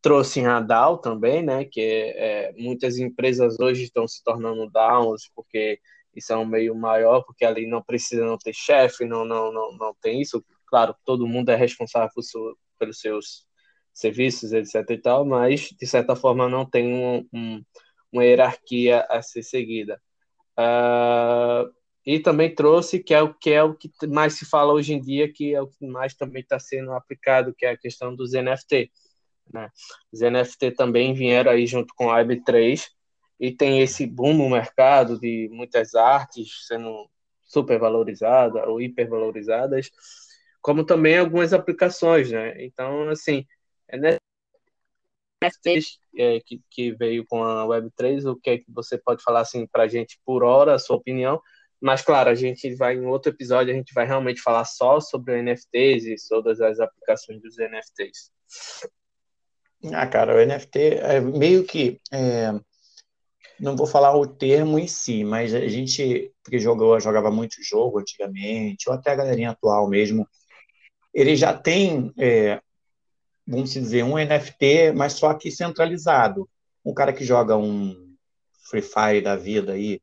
Trouxe 0.00 0.44
a 0.44 0.60
DAO 0.60 0.98
também, 0.98 1.42
né, 1.42 1.64
que 1.64 1.80
é, 1.80 2.52
muitas 2.56 2.98
empresas 2.98 3.58
hoje 3.58 3.84
estão 3.84 4.06
se 4.06 4.22
tornando 4.22 4.70
DAOs, 4.70 5.28
porque 5.34 5.80
isso 6.14 6.32
é 6.32 6.36
um 6.36 6.46
meio 6.46 6.74
maior, 6.74 7.22
porque 7.22 7.44
ali 7.44 7.66
não 7.66 7.82
precisa 7.82 8.24
não 8.24 8.38
ter 8.38 8.54
chefe, 8.54 9.04
não, 9.04 9.24
não, 9.24 9.52
não, 9.52 9.76
não 9.76 9.94
tem 10.00 10.20
isso. 10.20 10.44
Claro, 10.66 10.94
todo 11.04 11.26
mundo 11.26 11.50
é 11.50 11.56
responsável 11.56 12.10
por 12.14 12.22
seu, 12.22 12.56
pelos 12.78 13.00
seus 13.00 13.46
serviços, 13.92 14.52
etc 14.52 14.88
e 14.90 14.98
tal, 14.98 15.24
mas 15.24 15.70
de 15.78 15.86
certa 15.86 16.14
forma 16.14 16.48
não 16.48 16.64
tem 16.68 16.94
um, 16.94 17.26
um 17.32 17.62
uma 18.12 18.24
hierarquia 18.24 19.06
a 19.10 19.22
ser 19.22 19.42
seguida. 19.42 20.00
Uh, 20.58 21.70
e 22.04 22.18
também 22.18 22.54
trouxe 22.54 22.98
que 22.98 23.12
é 23.14 23.22
o 23.22 23.34
que 23.34 23.50
é 23.50 23.62
o 23.62 23.74
que 23.74 23.90
mais 24.06 24.34
se 24.34 24.46
fala 24.46 24.72
hoje 24.72 24.94
em 24.94 25.00
dia, 25.00 25.30
que 25.32 25.54
é 25.54 25.60
o 25.60 25.68
que 25.68 25.86
mais 25.86 26.14
também 26.14 26.42
está 26.42 26.58
sendo 26.58 26.92
aplicado, 26.92 27.54
que 27.54 27.66
é 27.66 27.70
a 27.70 27.76
questão 27.76 28.14
dos 28.14 28.32
NFT. 28.32 28.90
Né? 29.52 29.70
Os 30.12 30.20
NFT 30.20 30.72
também 30.72 31.14
vieram 31.14 31.52
aí 31.52 31.66
junto 31.66 31.94
com 31.94 32.10
a 32.10 32.22
Web3 32.22 32.88
e 33.40 33.52
tem 33.52 33.80
esse 33.80 34.06
boom 34.06 34.34
no 34.34 34.50
mercado 34.50 35.18
de 35.18 35.48
muitas 35.52 35.94
artes 35.94 36.66
sendo 36.66 37.08
supervalorizadas 37.44 38.66
ou 38.66 38.80
hipervalorizadas, 38.80 39.90
como 40.60 40.84
também 40.84 41.18
algumas 41.18 41.52
aplicações, 41.52 42.30
né? 42.30 42.62
Então, 42.62 43.08
assim, 43.08 43.46
NFTs 43.90 44.18
é, 46.16 46.40
que, 46.40 46.60
que 46.68 46.92
veio 46.92 47.24
com 47.26 47.42
a 47.42 47.64
Web3, 47.64 48.30
o 48.30 48.36
que 48.36 48.50
é 48.50 48.58
que 48.58 48.66
você 48.68 48.98
pode 48.98 49.22
falar 49.22 49.40
assim 49.40 49.66
para 49.66 49.84
a 49.84 49.88
gente 49.88 50.20
por 50.24 50.42
hora, 50.42 50.74
a 50.74 50.78
sua 50.78 50.96
opinião? 50.96 51.40
Mas, 51.80 52.02
claro, 52.02 52.28
a 52.28 52.34
gente 52.34 52.74
vai 52.74 52.96
em 52.96 53.06
outro 53.06 53.30
episódio, 53.30 53.72
a 53.72 53.76
gente 53.76 53.94
vai 53.94 54.04
realmente 54.04 54.42
falar 54.42 54.64
só 54.64 55.00
sobre 55.00 55.40
NFTs 55.40 56.06
e 56.06 56.16
todas 56.28 56.60
as 56.60 56.80
aplicações 56.80 57.40
dos 57.40 57.56
NFTs. 57.56 58.32
Ah, 59.92 60.06
cara, 60.06 60.34
o 60.34 60.44
NFT 60.44 60.78
é 60.78 61.20
meio 61.20 61.64
que. 61.64 62.00
É, 62.12 62.52
não 63.60 63.76
vou 63.76 63.86
falar 63.86 64.16
o 64.16 64.26
termo 64.26 64.78
em 64.78 64.86
si, 64.86 65.24
mas 65.24 65.54
a 65.54 65.66
gente, 65.68 66.32
porque 66.42 66.58
jogou, 66.58 66.98
jogava 67.00 67.30
muito 67.30 67.62
jogo 67.62 67.98
antigamente, 67.98 68.88
ou 68.88 68.94
até 68.94 69.10
a 69.10 69.16
galerinha 69.16 69.50
atual 69.50 69.88
mesmo, 69.88 70.28
ele 71.12 71.34
já 71.36 71.52
tem, 71.52 72.12
é, 72.18 72.60
vamos 73.46 73.70
dizer, 73.72 74.04
um 74.04 74.16
NFT, 74.16 74.92
mas 74.94 75.14
só 75.14 75.34
que 75.34 75.50
centralizado. 75.50 76.48
Um 76.84 76.94
cara 76.94 77.12
que 77.12 77.24
joga 77.24 77.56
um 77.56 78.14
Free 78.70 78.82
Fire 78.82 79.20
da 79.22 79.36
vida 79.36 79.72
aí, 79.72 80.00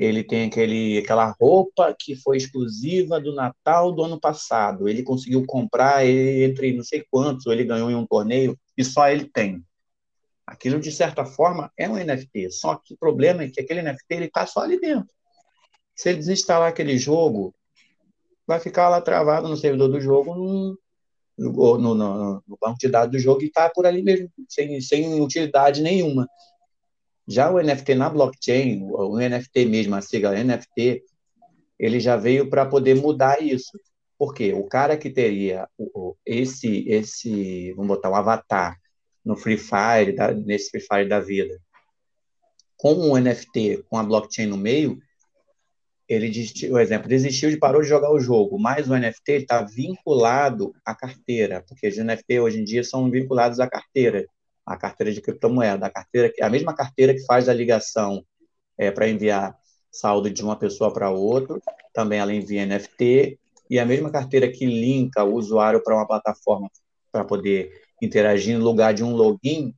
ele 0.00 0.24
tem 0.24 0.46
aquele, 0.46 0.96
aquela 0.96 1.36
roupa 1.38 1.94
que 1.96 2.16
foi 2.16 2.38
exclusiva 2.38 3.20
do 3.20 3.34
Natal 3.34 3.92
do 3.92 4.02
ano 4.02 4.18
passado. 4.18 4.88
Ele 4.88 5.02
conseguiu 5.02 5.44
comprar 5.44 6.06
entre 6.06 6.72
não 6.72 6.82
sei 6.82 7.04
quantos, 7.10 7.44
ou 7.44 7.52
ele 7.52 7.64
ganhou 7.64 7.90
em 7.90 7.94
um 7.94 8.06
torneio, 8.06 8.58
e 8.78 8.82
só 8.82 9.10
ele 9.10 9.26
tem. 9.26 9.62
Aquilo, 10.46 10.80
de 10.80 10.90
certa 10.90 11.26
forma, 11.26 11.70
é 11.76 11.86
um 11.86 11.96
NFT. 11.96 12.50
Só 12.50 12.76
que 12.76 12.94
o 12.94 12.96
problema 12.96 13.42
é 13.42 13.50
que 13.50 13.60
aquele 13.60 13.82
NFT 13.82 14.14
está 14.24 14.46
só 14.46 14.60
ali 14.60 14.80
dentro. 14.80 15.14
Se 15.94 16.08
ele 16.08 16.18
desinstalar 16.18 16.70
aquele 16.70 16.96
jogo, 16.96 17.54
vai 18.46 18.58
ficar 18.58 18.88
lá 18.88 19.02
travado 19.02 19.48
no 19.48 19.56
servidor 19.56 19.88
do 19.88 20.00
jogo, 20.00 20.34
no, 20.34 20.78
no, 21.36 21.78
no, 21.78 22.42
no 22.48 22.58
banco 22.58 22.78
de 22.78 22.88
dados 22.88 23.12
do 23.12 23.18
jogo, 23.18 23.42
e 23.42 23.48
está 23.48 23.68
por 23.68 23.84
ali 23.84 24.02
mesmo, 24.02 24.30
sem, 24.48 24.80
sem 24.80 25.20
utilidade 25.20 25.82
nenhuma. 25.82 26.26
Já 27.26 27.50
o 27.50 27.60
NFT 27.60 27.94
na 27.94 28.08
blockchain, 28.08 28.82
o 28.90 29.16
NFT 29.16 29.66
mesmo, 29.66 29.94
a 29.94 30.00
sigla 30.00 30.42
NFT, 30.42 31.02
ele 31.78 32.00
já 32.00 32.16
veio 32.16 32.48
para 32.48 32.66
poder 32.66 32.96
mudar 32.96 33.42
isso. 33.42 33.78
Porque 34.18 34.52
o 34.52 34.64
cara 34.64 34.96
que 34.96 35.08
teria 35.08 35.66
esse, 36.26 36.86
esse, 36.88 37.72
vamos 37.72 37.88
botar 37.88 38.10
um 38.10 38.14
avatar 38.14 38.76
no 39.24 39.36
Free 39.36 39.56
Fire, 39.56 40.14
nesse 40.44 40.70
Free 40.70 40.80
Fire 40.80 41.08
da 41.08 41.20
vida, 41.20 41.58
com 42.76 42.94
um 42.94 43.16
NFT, 43.16 43.84
com 43.88 43.96
a 43.96 44.02
blockchain 44.02 44.46
no 44.46 44.56
meio, 44.56 44.98
ele, 46.08 46.28
o 46.70 46.78
exemplo, 46.78 47.08
desistiu 47.08 47.50
de 47.50 47.56
parou 47.56 47.82
de 47.82 47.88
jogar 47.88 48.10
o 48.10 48.18
jogo, 48.18 48.58
mas 48.58 48.90
o 48.90 48.96
NFT 48.96 49.32
está 49.32 49.62
vinculado 49.62 50.74
à 50.84 50.94
carteira, 50.94 51.64
porque 51.68 51.86
os 51.86 51.96
NFT 51.96 52.40
hoje 52.40 52.60
em 52.60 52.64
dia 52.64 52.82
são 52.82 53.08
vinculados 53.08 53.60
à 53.60 53.68
carteira 53.68 54.26
a 54.64 54.76
carteira 54.76 55.12
de 55.12 55.20
criptomoeda, 55.20 55.86
a 55.86 55.90
carteira 55.90 56.32
a 56.40 56.50
mesma 56.50 56.74
carteira 56.74 57.14
que 57.14 57.24
faz 57.24 57.48
a 57.48 57.54
ligação 57.54 58.24
é, 58.78 58.90
para 58.90 59.08
enviar 59.08 59.56
saldo 59.90 60.30
de 60.30 60.42
uma 60.42 60.56
pessoa 60.56 60.92
para 60.92 61.10
outra, 61.10 61.60
também 61.92 62.18
ela 62.18 62.32
envia 62.32 62.64
NFT 62.66 63.38
e 63.68 63.78
a 63.78 63.84
mesma 63.84 64.10
carteira 64.10 64.50
que 64.50 64.66
linka 64.66 65.24
o 65.24 65.34
usuário 65.34 65.82
para 65.82 65.96
uma 65.96 66.06
plataforma 66.06 66.70
para 67.12 67.24
poder 67.24 67.72
interagir 68.00 68.56
no 68.58 68.64
lugar 68.64 68.94
de 68.94 69.04
um 69.04 69.14
login, 69.14 69.74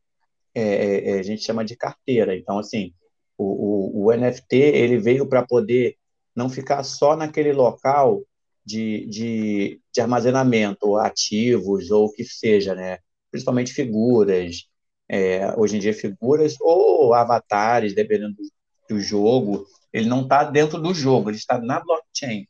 é, 0.54 0.62
é, 0.62 1.10
é, 1.10 1.18
a 1.18 1.22
gente 1.22 1.42
chama 1.42 1.64
de 1.64 1.76
carteira. 1.76 2.36
Então, 2.36 2.58
assim, 2.58 2.92
o, 3.36 4.04
o, 4.04 4.06
o 4.06 4.12
NFT 4.12 4.54
ele 4.56 4.98
veio 4.98 5.26
para 5.26 5.44
poder 5.44 5.96
não 6.34 6.48
ficar 6.48 6.82
só 6.84 7.16
naquele 7.16 7.52
local 7.52 8.22
de, 8.64 9.06
de, 9.06 9.80
de 9.92 10.00
armazenamento, 10.00 10.96
ativos 10.96 11.90
ou 11.90 12.06
o 12.06 12.12
que 12.12 12.24
seja, 12.24 12.74
né? 12.74 12.98
principalmente 13.30 13.72
figuras, 13.72 14.68
é, 15.12 15.52
hoje 15.58 15.76
em 15.76 15.78
dia 15.78 15.92
figuras 15.92 16.56
ou 16.58 17.12
avatares, 17.12 17.94
dependendo 17.94 18.34
do, 18.34 18.94
do 18.94 18.98
jogo, 18.98 19.66
ele 19.92 20.08
não 20.08 20.22
está 20.22 20.42
dentro 20.42 20.80
do 20.80 20.94
jogo, 20.94 21.28
ele 21.28 21.36
está 21.36 21.58
na 21.58 21.80
blockchain. 21.80 22.48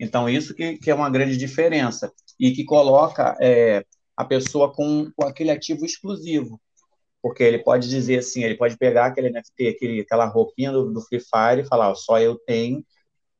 Então, 0.00 0.26
isso 0.26 0.54
que, 0.54 0.78
que 0.78 0.90
é 0.90 0.94
uma 0.94 1.10
grande 1.10 1.36
diferença 1.36 2.10
e 2.38 2.52
que 2.52 2.64
coloca 2.64 3.36
é, 3.38 3.84
a 4.16 4.24
pessoa 4.24 4.72
com, 4.72 5.12
com 5.14 5.26
aquele 5.26 5.50
ativo 5.50 5.84
exclusivo. 5.84 6.58
Porque 7.20 7.42
ele 7.42 7.58
pode 7.58 7.86
dizer 7.86 8.20
assim, 8.20 8.44
ele 8.44 8.56
pode 8.56 8.78
pegar 8.78 9.04
aquele 9.04 9.28
NFT, 9.28 9.68
aquele, 9.68 10.00
aquela 10.00 10.24
roupinha 10.24 10.72
do, 10.72 10.90
do 10.90 11.02
Free 11.02 11.20
Fire 11.20 11.60
e 11.60 11.68
falar, 11.68 11.90
ó, 11.90 11.94
só 11.94 12.18
eu 12.18 12.38
tenho, 12.46 12.82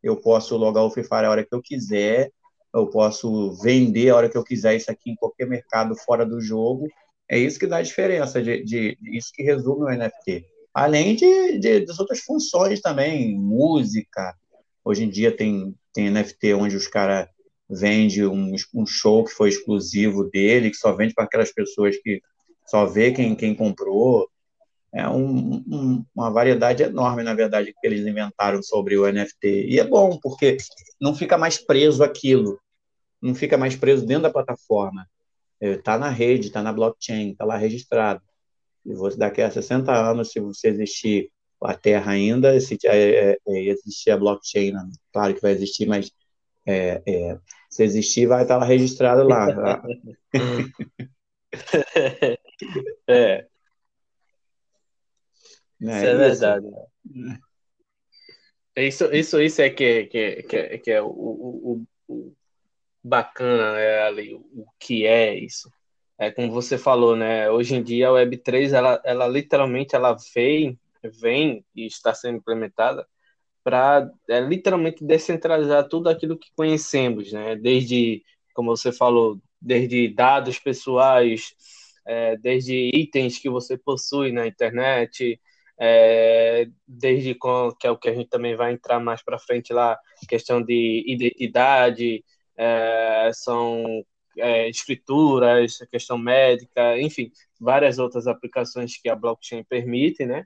eu 0.02 0.16
posso 0.16 0.54
logar 0.58 0.84
o 0.84 0.90
Free 0.90 1.04
Fire 1.04 1.24
a 1.24 1.30
hora 1.30 1.46
que 1.46 1.54
eu 1.54 1.62
quiser, 1.62 2.30
eu 2.74 2.88
posso 2.88 3.54
vender 3.62 4.10
a 4.10 4.16
hora 4.16 4.28
que 4.28 4.36
eu 4.36 4.44
quiser 4.44 4.76
isso 4.76 4.90
aqui 4.90 5.12
em 5.12 5.16
qualquer 5.16 5.46
mercado 5.46 5.96
fora 5.96 6.26
do 6.26 6.42
jogo, 6.42 6.88
é 7.30 7.38
isso 7.38 7.60
que 7.60 7.66
dá 7.66 7.76
a 7.76 7.82
diferença, 7.82 8.42
de, 8.42 8.64
de 8.64 8.98
isso 9.02 9.30
que 9.32 9.44
resume 9.44 9.84
o 9.84 9.88
NFT. 9.88 10.44
Além 10.74 11.14
de, 11.14 11.58
de, 11.58 11.86
das 11.86 12.00
outras 12.00 12.18
funções 12.20 12.80
também, 12.80 13.38
música. 13.38 14.34
Hoje 14.84 15.04
em 15.04 15.08
dia 15.08 15.30
tem, 15.30 15.72
tem 15.94 16.10
NFT 16.10 16.54
onde 16.54 16.74
os 16.74 16.88
caras 16.88 17.28
vendem 17.68 18.26
um, 18.26 18.52
um 18.74 18.84
show 18.84 19.24
que 19.24 19.30
foi 19.30 19.48
exclusivo 19.48 20.24
dele, 20.24 20.70
que 20.70 20.76
só 20.76 20.92
vende 20.92 21.14
para 21.14 21.22
aquelas 21.22 21.52
pessoas 21.52 21.96
que 21.98 22.20
só 22.66 22.84
vê 22.84 23.12
quem, 23.12 23.36
quem 23.36 23.54
comprou. 23.54 24.28
É 24.92 25.08
um, 25.08 25.62
um, 25.70 26.04
uma 26.12 26.32
variedade 26.32 26.82
enorme, 26.82 27.22
na 27.22 27.32
verdade, 27.32 27.72
que 27.80 27.86
eles 27.86 28.04
inventaram 28.04 28.60
sobre 28.60 28.98
o 28.98 29.06
NFT. 29.06 29.68
E 29.68 29.78
é 29.78 29.84
bom, 29.84 30.18
porque 30.20 30.56
não 31.00 31.14
fica 31.14 31.38
mais 31.38 31.58
preso 31.58 32.02
aquilo, 32.02 32.58
não 33.22 33.36
fica 33.36 33.56
mais 33.56 33.76
preso 33.76 34.04
dentro 34.04 34.24
da 34.24 34.30
plataforma 34.30 35.06
está 35.60 35.98
na 35.98 36.08
rede, 36.08 36.46
está 36.48 36.62
na 36.62 36.72
blockchain, 36.72 37.32
está 37.32 37.44
lá 37.44 37.56
registrado. 37.56 38.22
E 38.84 38.94
você, 38.94 39.16
daqui 39.18 39.42
a 39.42 39.50
60 39.50 39.92
anos, 39.92 40.32
se 40.32 40.40
você 40.40 40.68
existir 40.68 41.30
a 41.62 41.74
Terra 41.74 42.12
ainda, 42.12 42.58
se 42.60 42.78
é, 42.84 43.32
é, 43.32 43.38
é, 43.46 43.64
existir 43.66 44.10
a 44.10 44.16
blockchain, 44.16 44.72
né? 44.72 44.88
claro 45.12 45.34
que 45.34 45.42
vai 45.42 45.52
existir, 45.52 45.86
mas 45.86 46.10
é, 46.66 47.02
é, 47.06 47.38
se 47.68 47.84
existir, 47.84 48.26
vai 48.26 48.42
estar 48.42 48.54
tá 48.54 48.60
lá 48.60 48.66
registrado 48.66 49.28
lá. 49.28 49.82
é. 53.08 53.46
Né, 55.80 55.96
isso 55.96 56.06
é, 56.06 56.14
verdade. 56.14 56.66
Isso, 58.76 59.04
isso, 59.14 59.40
isso 59.40 59.62
é 59.62 59.70
que, 59.70 60.04
que, 60.04 60.42
que, 60.42 60.78
que 60.78 60.90
é 60.90 61.00
o, 61.00 61.08
o, 61.08 61.86
o, 62.06 62.36
bacana 63.02 63.74
né, 63.74 64.02
ali, 64.02 64.34
o 64.34 64.66
que 64.78 65.06
é 65.06 65.34
isso. 65.34 65.70
É 66.18 66.30
como 66.30 66.52
você 66.52 66.76
falou, 66.76 67.16
né? 67.16 67.50
Hoje 67.50 67.74
em 67.76 67.82
dia 67.82 68.08
a 68.08 68.12
Web3 68.12 68.72
ela, 68.74 69.00
ela 69.04 69.26
literalmente 69.26 69.96
ela 69.96 70.16
vem, 70.34 70.78
vem 71.02 71.64
e 71.74 71.86
está 71.86 72.12
sendo 72.12 72.36
implementada 72.36 73.06
para 73.64 74.10
é, 74.28 74.40
literalmente 74.40 75.04
descentralizar 75.04 75.88
tudo 75.88 76.08
aquilo 76.08 76.38
que 76.38 76.50
conhecemos, 76.54 77.32
né? 77.32 77.56
Desde, 77.56 78.22
como 78.54 78.76
você 78.76 78.92
falou, 78.92 79.40
desde 79.60 80.08
dados 80.08 80.58
pessoais, 80.58 81.54
é, 82.06 82.36
desde 82.36 82.90
itens 82.94 83.38
que 83.38 83.48
você 83.48 83.78
possui 83.78 84.32
na 84.32 84.46
internet, 84.46 85.40
é, 85.78 86.68
desde 86.86 87.34
com, 87.34 87.72
que 87.78 87.86
é 87.86 87.90
o 87.90 87.96
que 87.96 88.08
a 88.08 88.14
gente 88.14 88.28
também 88.28 88.54
vai 88.54 88.72
entrar 88.72 89.00
mais 89.00 89.22
para 89.22 89.38
frente 89.38 89.72
lá, 89.72 89.98
questão 90.28 90.62
de 90.62 91.04
identidade, 91.06 92.22
é, 92.60 93.30
são 93.32 94.04
é, 94.38 94.68
escrituras, 94.68 95.78
questão 95.90 96.18
médica, 96.18 97.00
enfim, 97.00 97.32
várias 97.58 97.98
outras 97.98 98.26
aplicações 98.26 99.00
que 99.00 99.08
a 99.08 99.16
blockchain 99.16 99.64
permite, 99.64 100.26
né? 100.26 100.44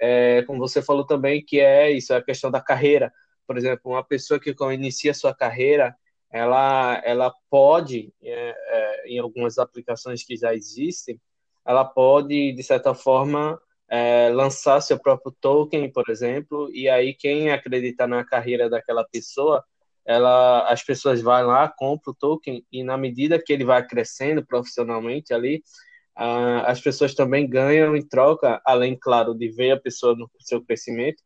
É, 0.00 0.42
como 0.44 0.58
você 0.58 0.80
falou 0.80 1.04
também, 1.04 1.44
que 1.44 1.60
é 1.60 1.90
isso, 1.90 2.14
é 2.14 2.16
a 2.16 2.22
questão 2.22 2.50
da 2.50 2.62
carreira. 2.62 3.12
Por 3.46 3.58
exemplo, 3.58 3.92
uma 3.92 4.02
pessoa 4.02 4.40
que 4.40 4.54
inicia 4.72 5.12
sua 5.12 5.34
carreira, 5.34 5.94
ela, 6.32 6.98
ela 7.04 7.34
pode, 7.50 8.10
é, 8.22 8.54
é, 8.56 9.08
em 9.08 9.18
algumas 9.18 9.58
aplicações 9.58 10.24
que 10.24 10.36
já 10.36 10.54
existem, 10.54 11.20
ela 11.66 11.84
pode, 11.84 12.52
de 12.54 12.62
certa 12.62 12.94
forma, 12.94 13.60
é, 13.86 14.30
lançar 14.30 14.80
seu 14.80 14.98
próprio 14.98 15.36
token, 15.40 15.92
por 15.92 16.08
exemplo, 16.08 16.70
e 16.72 16.88
aí 16.88 17.12
quem 17.12 17.50
acreditar 17.50 18.06
na 18.06 18.24
carreira 18.24 18.70
daquela 18.70 19.04
pessoa 19.04 19.62
ela, 20.06 20.68
as 20.68 20.82
pessoas 20.82 21.20
vão 21.20 21.46
lá, 21.46 21.68
compram 21.68 22.12
o 22.12 22.14
token 22.14 22.64
e 22.72 22.82
na 22.82 22.96
medida 22.96 23.42
que 23.42 23.52
ele 23.52 23.64
vai 23.64 23.86
crescendo 23.86 24.44
profissionalmente 24.44 25.32
ali, 25.32 25.62
as 26.14 26.80
pessoas 26.80 27.14
também 27.14 27.48
ganham 27.48 27.96
em 27.96 28.06
troca, 28.06 28.60
além, 28.64 28.98
claro, 28.98 29.34
de 29.34 29.48
ver 29.48 29.72
a 29.72 29.80
pessoa 29.80 30.14
no 30.14 30.30
seu 30.38 30.62
crescimento, 30.62 31.22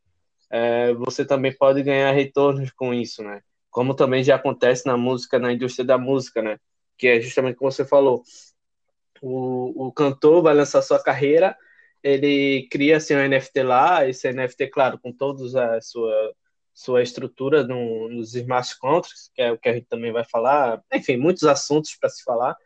uh, 0.52 0.96
você 1.04 1.24
também 1.24 1.52
pode 1.52 1.82
ganhar 1.82 2.12
retornos 2.12 2.70
com 2.70 2.94
isso, 2.94 3.20
né? 3.22 3.40
Como 3.70 3.94
também 3.94 4.22
já 4.22 4.36
acontece 4.36 4.86
na 4.86 4.96
música, 4.96 5.36
na 5.38 5.52
indústria 5.52 5.84
da 5.84 5.98
música, 5.98 6.40
né? 6.42 6.58
Que 6.96 7.08
é 7.08 7.20
justamente 7.20 7.56
como 7.56 7.72
você 7.72 7.84
falou, 7.84 8.22
o, 9.20 9.88
o 9.88 9.92
cantor 9.92 10.42
vai 10.42 10.54
lançar 10.54 10.80
sua 10.82 11.02
carreira 11.02 11.56
ele 12.04 12.68
cria 12.70 12.98
assim, 12.98 13.16
um 13.16 13.26
NFT 13.26 13.62
lá, 13.62 14.06
esse 14.06 14.30
NFT, 14.30 14.66
claro, 14.66 14.98
com 14.98 15.10
toda 15.10 15.76
a 15.76 15.80
sua, 15.80 16.34
sua 16.74 17.02
estrutura 17.02 17.62
no, 17.62 18.08
nos 18.08 18.34
smart 18.34 18.76
contracts, 18.78 19.30
que 19.32 19.40
é 19.40 19.52
o 19.52 19.58
que 19.58 19.68
a 19.68 19.72
gente 19.72 19.86
também 19.86 20.12
vai 20.12 20.24
falar, 20.24 20.82
enfim, 20.92 21.16
muitos 21.16 21.44
assuntos 21.44 21.96
para 21.98 22.10
se 22.10 22.24
falar. 22.24 22.56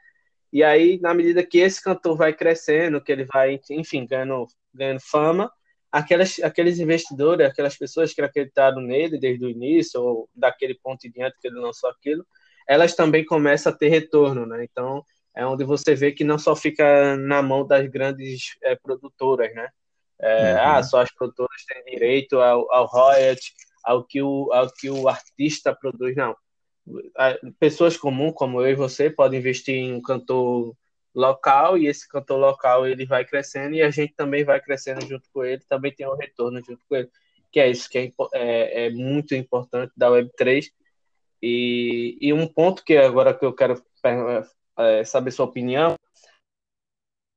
E 0.51 0.64
aí, 0.64 0.99
na 1.01 1.12
medida 1.12 1.44
que 1.44 1.59
esse 1.59 1.83
cantor 1.83 2.16
vai 2.16 2.33
crescendo, 2.33 3.03
que 3.03 3.12
ele 3.12 3.27
vai, 3.27 3.61
enfim, 3.71 4.07
ganhando, 4.07 4.47
ganhando 4.73 5.01
fama, 5.01 5.53
aquelas, 5.92 6.38
aqueles 6.40 6.79
investidores, 6.79 7.47
aquelas 7.47 7.77
pessoas 7.77 8.14
que 8.14 8.23
acreditaram 8.23 8.81
nele 8.81 9.18
desde 9.18 9.44
o 9.44 9.51
início, 9.51 10.01
ou 10.01 10.31
daquele 10.35 10.75
ponto 10.83 11.07
em 11.07 11.11
diante 11.11 11.37
que 11.38 11.49
ele 11.49 11.61
lançou 11.61 11.90
aquilo, 11.90 12.27
elas 12.66 12.94
também 12.94 13.25
começam 13.27 13.71
a 13.71 13.77
ter 13.77 13.88
retorno, 13.88 14.47
né? 14.47 14.64
Então, 14.64 15.05
é 15.37 15.47
onde 15.47 15.64
você 15.64 15.94
vê 15.94 16.12
que 16.12 16.25
não 16.25 16.38
só 16.38 16.57
fica 16.57 17.16
na 17.16 17.42
mão 17.42 17.66
das 17.66 17.87
grandes 17.88 18.57
é, 18.62 18.75
produtoras, 18.75 19.55
né? 19.55 19.68
É, 20.21 20.55
uhum. 20.55 20.61
Ah, 20.61 20.83
só 20.83 21.01
as 21.03 21.14
produtoras 21.14 21.64
têm 21.66 21.85
direito 21.85 22.40
ao, 22.40 22.73
ao 22.73 22.87
royalty, 22.87 23.53
ao 23.84 24.04
que, 24.04 24.22
o, 24.22 24.52
ao 24.52 24.72
que 24.72 24.90
o 24.90 25.08
artista 25.08 25.74
produz, 25.74 26.16
não. 26.16 26.36
Pessoas 27.58 27.96
comuns, 27.96 28.34
como 28.34 28.60
eu 28.62 28.70
e 28.70 28.74
você, 28.74 29.10
podem 29.10 29.38
investir 29.38 29.74
em 29.74 29.92
um 29.92 30.00
cantor 30.00 30.74
local 31.14 31.76
e 31.76 31.86
esse 31.86 32.08
cantor 32.08 32.38
local 32.38 32.86
ele 32.86 33.04
vai 33.04 33.24
crescendo 33.24 33.74
e 33.74 33.82
a 33.82 33.90
gente 33.90 34.14
também 34.14 34.44
vai 34.44 34.60
crescendo 34.60 35.06
junto 35.06 35.28
com 35.32 35.44
ele, 35.44 35.62
também 35.68 35.92
tem 35.92 36.06
um 36.06 36.14
retorno 36.14 36.62
junto 36.64 36.80
com 36.88 36.96
ele, 36.96 37.10
que 37.50 37.60
é 37.60 37.68
isso 37.68 37.88
que 37.88 37.98
é, 37.98 38.12
é, 38.34 38.86
é 38.86 38.90
muito 38.90 39.34
importante 39.34 39.92
da 39.96 40.08
Web3. 40.08 40.66
E, 41.42 42.18
e 42.20 42.32
um 42.32 42.46
ponto 42.46 42.84
que 42.84 42.96
agora 42.96 43.32
que 43.32 43.44
eu 43.44 43.52
quero 43.52 43.82
é, 44.78 45.04
saber 45.04 45.30
sua 45.30 45.46
opinião. 45.46 45.94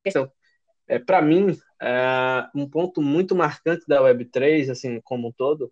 Então, 0.05 0.31
é, 0.87 0.99
para 0.99 1.21
mim, 1.21 1.57
é, 1.81 2.47
um 2.55 2.69
ponto 2.69 3.01
muito 3.01 3.35
marcante 3.35 3.85
da 3.87 4.01
Web3, 4.01 4.69
assim, 4.69 4.99
como 5.01 5.29
um 5.29 5.31
todo, 5.31 5.71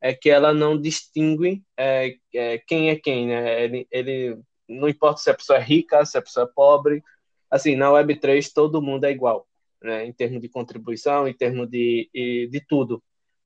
é 0.00 0.14
que 0.14 0.30
ela 0.30 0.52
não 0.54 0.80
distingue 0.80 1.62
é, 1.76 2.16
é, 2.34 2.58
quem 2.58 2.90
é 2.90 2.96
quem, 2.96 3.28
né? 3.28 3.64
Ele, 3.64 3.88
ele, 3.90 4.38
não 4.68 4.88
importa 4.88 5.20
se 5.20 5.30
a 5.30 5.34
pessoa 5.34 5.58
é 5.58 5.62
rica, 5.62 6.04
se 6.04 6.16
a 6.16 6.22
pessoa 6.22 6.46
é 6.46 6.52
pobre, 6.54 7.02
assim, 7.50 7.76
na 7.76 7.90
Web3 7.90 8.50
todo 8.54 8.82
mundo 8.82 9.04
é 9.04 9.10
igual, 9.10 9.46
né? 9.82 10.04
Em 10.06 10.12
termos 10.12 10.40
de 10.40 10.48
contribuição, 10.48 11.28
em 11.28 11.34
termos 11.34 11.68
de, 11.68 12.08
de 12.50 12.60
tudo. 12.68 13.02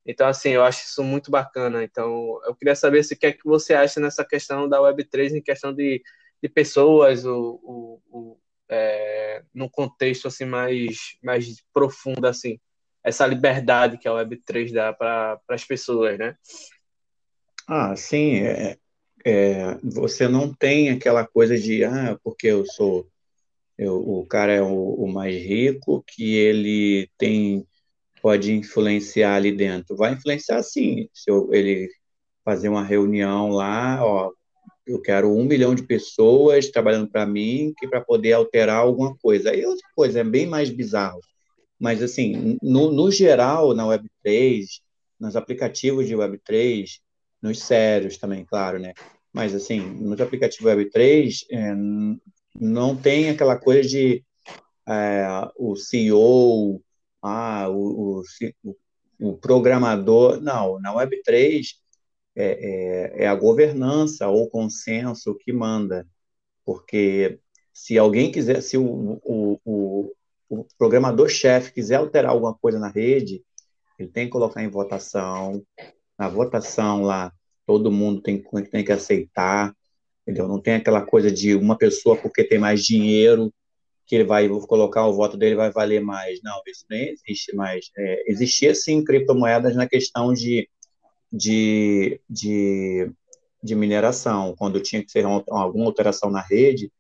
Então, 0.07 0.29
assim, 0.29 0.51
eu 0.51 0.63
acho 0.63 0.85
isso 0.85 1.03
muito 1.03 1.31
bacana. 1.31 1.83
Então, 1.83 2.39
eu 2.45 2.55
queria 2.55 2.75
saber 2.75 3.03
se 3.03 3.15
o 3.15 3.19
que 3.19 3.27
é 3.27 3.33
que 3.33 3.45
você 3.45 3.75
acha 3.75 3.99
nessa 4.01 4.25
questão 4.25 4.69
da 4.69 4.79
Web3, 4.79 5.33
em 5.35 5.43
questão 5.43 5.75
de 5.75 6.03
de 6.45 6.49
pessoas 6.51 7.25
o, 7.25 7.59
o, 7.63 8.03
o 8.11 8.39
é, 8.69 9.43
num 9.55 9.67
contexto 9.67 10.29
assim 10.29 10.45
mais, 10.45 11.17
mais 11.23 11.65
profundo 11.73 12.27
assim 12.27 12.61
essa 13.05 13.27
liberdade 13.27 13.99
que 13.99 14.09
a 14.09 14.13
Web3 14.13 14.73
dá 14.73 14.93
para 14.93 15.39
as 15.49 15.65
pessoas, 15.65 16.19
né? 16.19 16.35
Ah, 17.69 17.95
sim, 17.95 18.39
é, 18.39 18.77
é, 19.25 19.79
você 19.83 20.27
não 20.27 20.53
tem 20.53 20.91
aquela 20.91 21.27
coisa 21.27 21.57
de 21.57 21.85
ah, 21.85 22.19
porque 22.23 22.47
eu 22.47 22.67
sou 22.67 23.07
eu, 23.77 23.97
o 23.97 24.25
cara 24.27 24.53
é 24.53 24.63
o, 24.63 24.95
o, 24.95 25.09
mais 25.13 25.35
rico 25.35 26.05
que 26.07 26.35
ele 26.37 27.11
tem 27.19 27.67
pode 28.23 28.53
influenciar 28.53 29.35
ali 29.35 29.53
dentro. 29.53 29.97
Vai 29.97 30.13
influenciar 30.15 30.63
sim, 30.63 31.09
se 31.13 31.31
eu, 31.31 31.53
ele 31.53 31.91
fazer 32.45 32.69
uma 32.69 32.85
reunião 32.85 33.51
lá, 33.51 34.05
ó, 34.05 34.33
eu 34.87 35.01
quero 35.01 35.35
um 35.35 35.45
milhão 35.45 35.75
de 35.75 35.83
pessoas 35.83 36.71
trabalhando 36.71 37.09
para 37.11 37.27
mim 37.27 37.73
que 37.79 37.89
para 37.89 38.01
poder 38.01 38.35
alterar 38.35 38.79
alguma 38.79 39.17
coisa. 39.17 39.51
Aí 39.51 39.65
outra 39.67 39.89
coisa, 39.95 40.21
é 40.21 40.25
bem 40.25 40.47
mais 40.47 40.71
bizarro. 40.71 41.21
Mas, 41.79 42.03
assim, 42.03 42.59
no, 42.63 42.93
no 42.93 43.11
geral, 43.11 43.75
na 43.75 43.85
Web3, 43.85 44.65
nos 45.19 45.37
aplicativos 45.37 46.07
de 46.07 46.15
Web3, 46.15 47.01
nos 47.43 47.61
sérios 47.61 48.17
também, 48.17 48.45
claro, 48.45 48.79
né? 48.79 48.95
Mas, 49.33 49.55
assim, 49.55 49.81
nos 49.81 50.21
aplicativos 50.21 50.73
Web3, 50.73 51.45
é, 51.51 51.75
não 52.59 52.97
tem 52.97 53.31
aquela 53.31 53.59
coisa 53.59 53.89
de 53.89 54.25
é, 54.89 55.27
o 55.57 55.77
CEO, 55.77 56.83
ah, 57.23 57.69
o, 57.69 58.23
o, 58.65 58.77
o 59.21 59.37
programador. 59.39 60.41
Não, 60.41 60.79
na 60.81 60.95
Web3, 60.95 61.65
é, 62.37 63.15
é, 63.17 63.25
é 63.25 63.27
a 63.27 63.35
governança 63.35 64.29
ou 64.29 64.49
consenso 64.51 65.35
que 65.37 65.53
manda, 65.53 66.07
porque 66.65 67.39
se 67.73 67.99
alguém 67.99 68.31
quiser, 68.31 68.61
se 68.63 68.77
o, 68.77 69.21
o, 69.25 69.61
o, 69.65 70.13
o 70.49 70.67
programador-chefe 70.79 71.73
quiser 71.73 71.97
alterar 71.97 72.33
alguma 72.33 72.55
coisa 72.55 72.79
na 72.79 72.89
rede, 72.89 73.43
ele 73.99 74.09
tem 74.09 74.27
que 74.27 74.33
colocar 74.33 74.63
em 74.63 74.69
votação, 74.69 75.63
na 76.19 76.29
votação 76.29 77.03
lá, 77.03 77.33
todo 77.67 77.91
mundo 77.91 78.21
tem, 78.21 78.43
tem 78.71 78.85
que 78.85 78.93
aceitar, 78.93 79.75
entendeu? 80.23 80.49
Não 80.49 80.61
tem 80.61 80.75
aquela 80.75 81.03
coisa 81.03 81.31
de 81.31 81.55
uma 81.55 81.77
pessoa 81.77 82.17
porque 82.17 82.45
tem 82.45 82.59
mais 82.59 82.85
dinheiro 82.85 83.53
que 84.07 84.15
ele 84.17 84.25
vai 84.25 84.49
colocar 84.67 85.07
o 85.07 85.15
voto 85.15 85.37
dele 85.37 85.55
vai 85.55 85.71
valer 85.71 86.01
mais. 86.01 86.41
Não, 86.43 86.61
isso 86.67 86.85
nem 86.91 87.09
existe 87.09 87.55
mais. 87.57 87.91
É, 87.97 88.31
existia 88.31 88.75
sim 88.75 89.03
criptomoedas 89.03 89.75
na 89.75 89.89
questão 89.89 90.33
de 90.35 90.69
de, 91.35 92.21
de, 92.31 93.11
de 93.63 93.75
mineração. 93.75 94.55
Quando 94.57 94.81
tinha 94.81 95.05
que 95.05 95.11
ser 95.11 95.25
alguma 95.25 95.87
alteração 95.87 96.31
na 96.31 96.41
rede, 96.41 96.93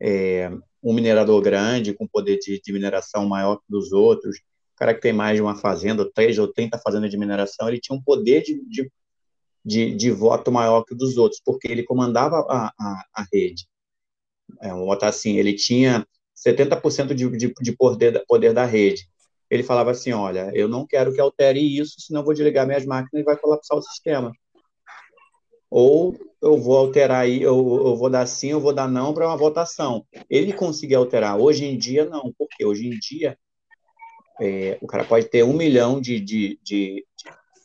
é, 0.00 0.50
um 0.82 0.92
minerador 0.92 1.40
grande, 1.42 1.94
com 1.94 2.06
poder 2.06 2.38
de, 2.38 2.60
de 2.60 2.72
mineração 2.72 3.26
maior 3.26 3.56
que 3.56 3.64
dos 3.68 3.92
outros, 3.92 4.36
o 4.36 4.76
cara 4.76 4.94
que 4.94 5.00
tem 5.00 5.12
mais 5.12 5.36
de 5.36 5.42
uma 5.42 5.56
fazenda, 5.56 6.10
três 6.12 6.38
ou 6.38 6.48
trinta 6.48 6.78
fazendas 6.78 7.10
de 7.10 7.16
mineração, 7.16 7.68
ele 7.68 7.80
tinha 7.80 7.96
um 7.96 8.02
poder 8.02 8.42
de, 8.42 8.62
de, 8.68 8.90
de, 9.64 9.94
de 9.94 10.10
voto 10.10 10.52
maior 10.52 10.82
que 10.84 10.94
dos 10.94 11.16
outros, 11.16 11.40
porque 11.44 11.68
ele 11.68 11.82
comandava 11.82 12.36
a, 12.48 12.72
a, 12.78 13.04
a 13.14 13.26
rede. 13.32 13.66
É, 14.60 14.68
vamos 14.68 14.86
botar 14.86 15.08
assim, 15.08 15.38
ele 15.38 15.54
tinha 15.54 16.06
70% 16.36 17.14
de, 17.14 17.28
de, 17.30 17.52
de 17.52 17.72
poder, 17.72 18.24
poder 18.26 18.52
da 18.52 18.64
rede 18.64 19.08
ele 19.50 19.62
falava 19.62 19.90
assim: 19.90 20.12
olha, 20.12 20.50
eu 20.54 20.68
não 20.68 20.86
quero 20.86 21.12
que 21.12 21.20
altere 21.20 21.60
isso, 21.60 22.00
senão 22.00 22.24
vou 22.24 22.34
desligar 22.34 22.66
minhas 22.66 22.84
máquinas 22.84 23.22
e 23.22 23.24
vai 23.24 23.36
colapsar 23.36 23.78
o 23.78 23.82
sistema. 23.82 24.32
Ou 25.70 26.16
eu 26.42 26.58
vou 26.58 26.76
alterar 26.76 27.22
aí, 27.22 27.42
eu, 27.42 27.56
eu 27.56 27.96
vou 27.96 28.10
dar 28.10 28.26
sim, 28.26 28.48
eu 28.48 28.60
vou 28.60 28.72
dar 28.72 28.88
não 28.88 29.14
para 29.14 29.26
uma 29.26 29.36
votação. 29.36 30.06
Ele 30.28 30.52
conseguia 30.52 30.98
alterar. 30.98 31.38
Hoje 31.38 31.64
em 31.64 31.76
dia, 31.76 32.04
não, 32.04 32.32
porque 32.38 32.64
hoje 32.64 32.86
em 32.86 32.98
dia 32.98 33.38
é, 34.40 34.78
o 34.80 34.86
cara 34.86 35.04
pode 35.04 35.26
ter 35.26 35.42
um 35.42 35.52
milhão 35.52 36.00
de, 36.00 36.20
de, 36.20 36.58
de, 36.62 37.06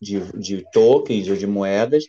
de, 0.01 0.37
de 0.37 0.71
tokens 0.71 1.27
ou 1.27 1.35
de 1.35 1.47
moedas 1.47 2.05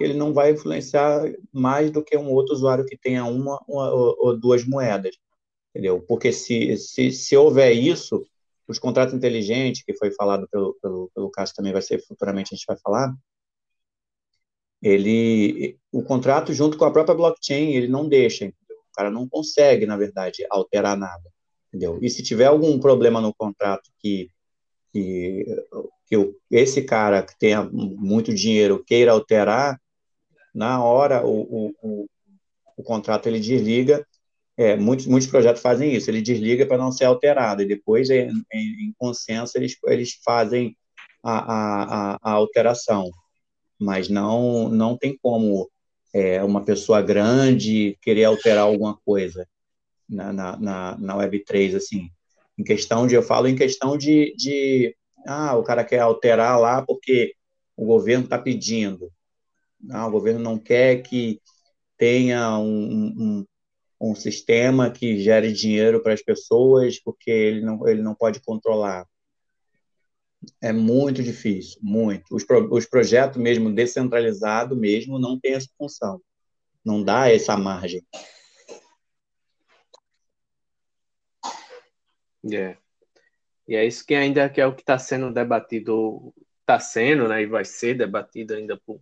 que 0.00 0.04
ele 0.04 0.14
não 0.14 0.32
vai 0.32 0.52
influenciar 0.52 1.22
mais 1.52 1.90
do 1.90 2.02
que 2.02 2.16
um 2.16 2.30
outro 2.30 2.54
usuário 2.54 2.86
que 2.86 2.96
tenha 2.96 3.22
uma, 3.26 3.62
uma 3.68 3.92
ou, 3.92 4.16
ou 4.18 4.40
duas 4.40 4.64
moedas, 4.64 5.14
entendeu? 5.70 6.00
Porque 6.00 6.32
se, 6.32 6.74
se, 6.78 7.12
se 7.12 7.36
houver 7.36 7.72
isso, 7.72 8.24
os 8.66 8.78
contratos 8.78 9.14
inteligentes, 9.14 9.82
que 9.84 9.92
foi 9.92 10.10
falado 10.12 10.48
pelo, 10.50 10.74
pelo, 10.80 11.10
pelo 11.14 11.30
Cássio, 11.30 11.54
também 11.54 11.74
vai 11.74 11.82
ser 11.82 12.02
futuramente, 12.06 12.54
a 12.54 12.56
gente 12.56 12.64
vai 12.66 12.78
falar, 12.78 13.14
ele, 14.82 15.78
o 15.92 16.02
contrato 16.02 16.52
junto 16.52 16.76
com 16.76 16.84
a 16.84 16.90
própria 16.90 17.14
blockchain, 17.14 17.74
ele 17.74 17.88
não 17.88 18.08
deixa, 18.08 18.44
entendeu? 18.44 18.76
o 18.78 18.92
cara 18.94 19.10
não 19.10 19.28
consegue, 19.28 19.86
na 19.86 19.96
verdade, 19.96 20.44
alterar 20.50 20.96
nada, 20.96 21.22
entendeu? 21.68 21.98
E 22.02 22.08
se 22.10 22.22
tiver 22.22 22.46
algum 22.46 22.78
problema 22.78 23.20
no 23.20 23.34
contrato 23.34 23.90
que, 23.98 24.30
que, 24.92 25.44
que 26.06 26.34
esse 26.50 26.82
cara 26.82 27.22
que 27.22 27.38
tenha 27.38 27.62
muito 27.62 28.34
dinheiro 28.34 28.82
queira 28.84 29.12
alterar, 29.12 29.80
na 30.54 30.82
hora 30.82 31.24
o, 31.24 31.42
o, 31.42 31.74
o, 31.82 32.06
o 32.76 32.82
contrato 32.82 33.28
ele 33.28 33.38
desliga 33.38 34.04
é, 34.60 34.76
muitos, 34.76 35.06
muitos 35.06 35.26
projetos 35.26 35.62
fazem 35.62 35.94
isso, 35.94 36.10
ele 36.10 36.20
desliga 36.20 36.66
para 36.66 36.76
não 36.76 36.92
ser 36.92 37.06
alterado, 37.06 37.62
e 37.62 37.66
depois, 37.66 38.10
em, 38.10 38.30
em, 38.52 38.94
consenso, 38.98 39.56
eles, 39.56 39.74
eles 39.86 40.20
fazem 40.22 40.76
a, 41.22 41.38
a, 41.38 42.18
a, 42.20 42.30
alteração. 42.32 43.10
Mas 43.80 44.08
não, 44.08 44.68
não 44.68 44.96
tem 44.96 45.16
como 45.22 45.70
é, 46.12 46.42
uma 46.44 46.64
pessoa 46.64 47.00
grande 47.00 47.96
querer 48.02 48.24
alterar 48.24 48.64
alguma 48.64 48.96
coisa 49.04 49.48
na, 50.08 50.32
na, 50.32 50.56
na, 50.56 50.98
na 50.98 51.16
Web3, 51.16 51.76
assim. 51.76 52.10
Em 52.58 52.64
questão 52.64 53.06
de, 53.06 53.14
eu 53.14 53.22
falo 53.22 53.48
em 53.48 53.56
questão 53.56 53.96
de, 53.96 54.34
de 54.36 54.94
ah, 55.26 55.56
o 55.56 55.62
cara 55.62 55.84
quer 55.84 56.00
alterar 56.00 56.60
lá 56.60 56.82
porque 56.82 57.34
o 57.76 57.86
governo 57.86 58.24
está 58.24 58.38
pedindo. 58.38 59.10
Não, 59.80 60.08
o 60.08 60.10
governo 60.10 60.40
não 60.40 60.58
quer 60.58 61.02
que 61.02 61.40
tenha 61.96 62.58
um, 62.58 62.66
um, 63.18 63.46
um 64.00 64.14
sistema 64.14 64.90
que 64.90 65.18
gere 65.22 65.52
dinheiro 65.52 66.02
para 66.02 66.12
as 66.12 66.22
pessoas, 66.22 66.98
porque 66.98 67.30
ele 67.30 67.60
não, 67.62 67.88
ele 67.88 68.02
não 68.02 68.14
pode 68.14 68.40
controlar. 68.40 69.06
É 70.60 70.72
muito 70.72 71.22
difícil, 71.22 71.78
muito. 71.82 72.34
Os, 72.34 72.44
pro, 72.44 72.72
os 72.72 72.86
projetos 72.86 73.36
mesmo 73.36 73.72
descentralizado 73.72 74.76
mesmo 74.76 75.18
não 75.18 75.38
tem 75.38 75.54
essa 75.54 75.68
função, 75.76 76.20
não 76.84 77.02
dá 77.02 77.30
essa 77.30 77.56
margem. 77.56 78.02
É. 82.52 82.76
E 83.68 83.76
é 83.76 83.86
isso 83.86 84.04
que 84.04 84.14
ainda 84.14 84.48
que 84.48 84.60
é 84.60 84.66
o 84.66 84.74
que 84.74 84.82
está 84.82 84.98
sendo 84.98 85.32
debatido, 85.32 86.34
está 86.60 86.80
sendo, 86.80 87.28
né, 87.28 87.42
e 87.42 87.46
vai 87.46 87.64
ser 87.64 87.94
debatido 87.94 88.54
ainda 88.54 88.76
por, 88.84 89.00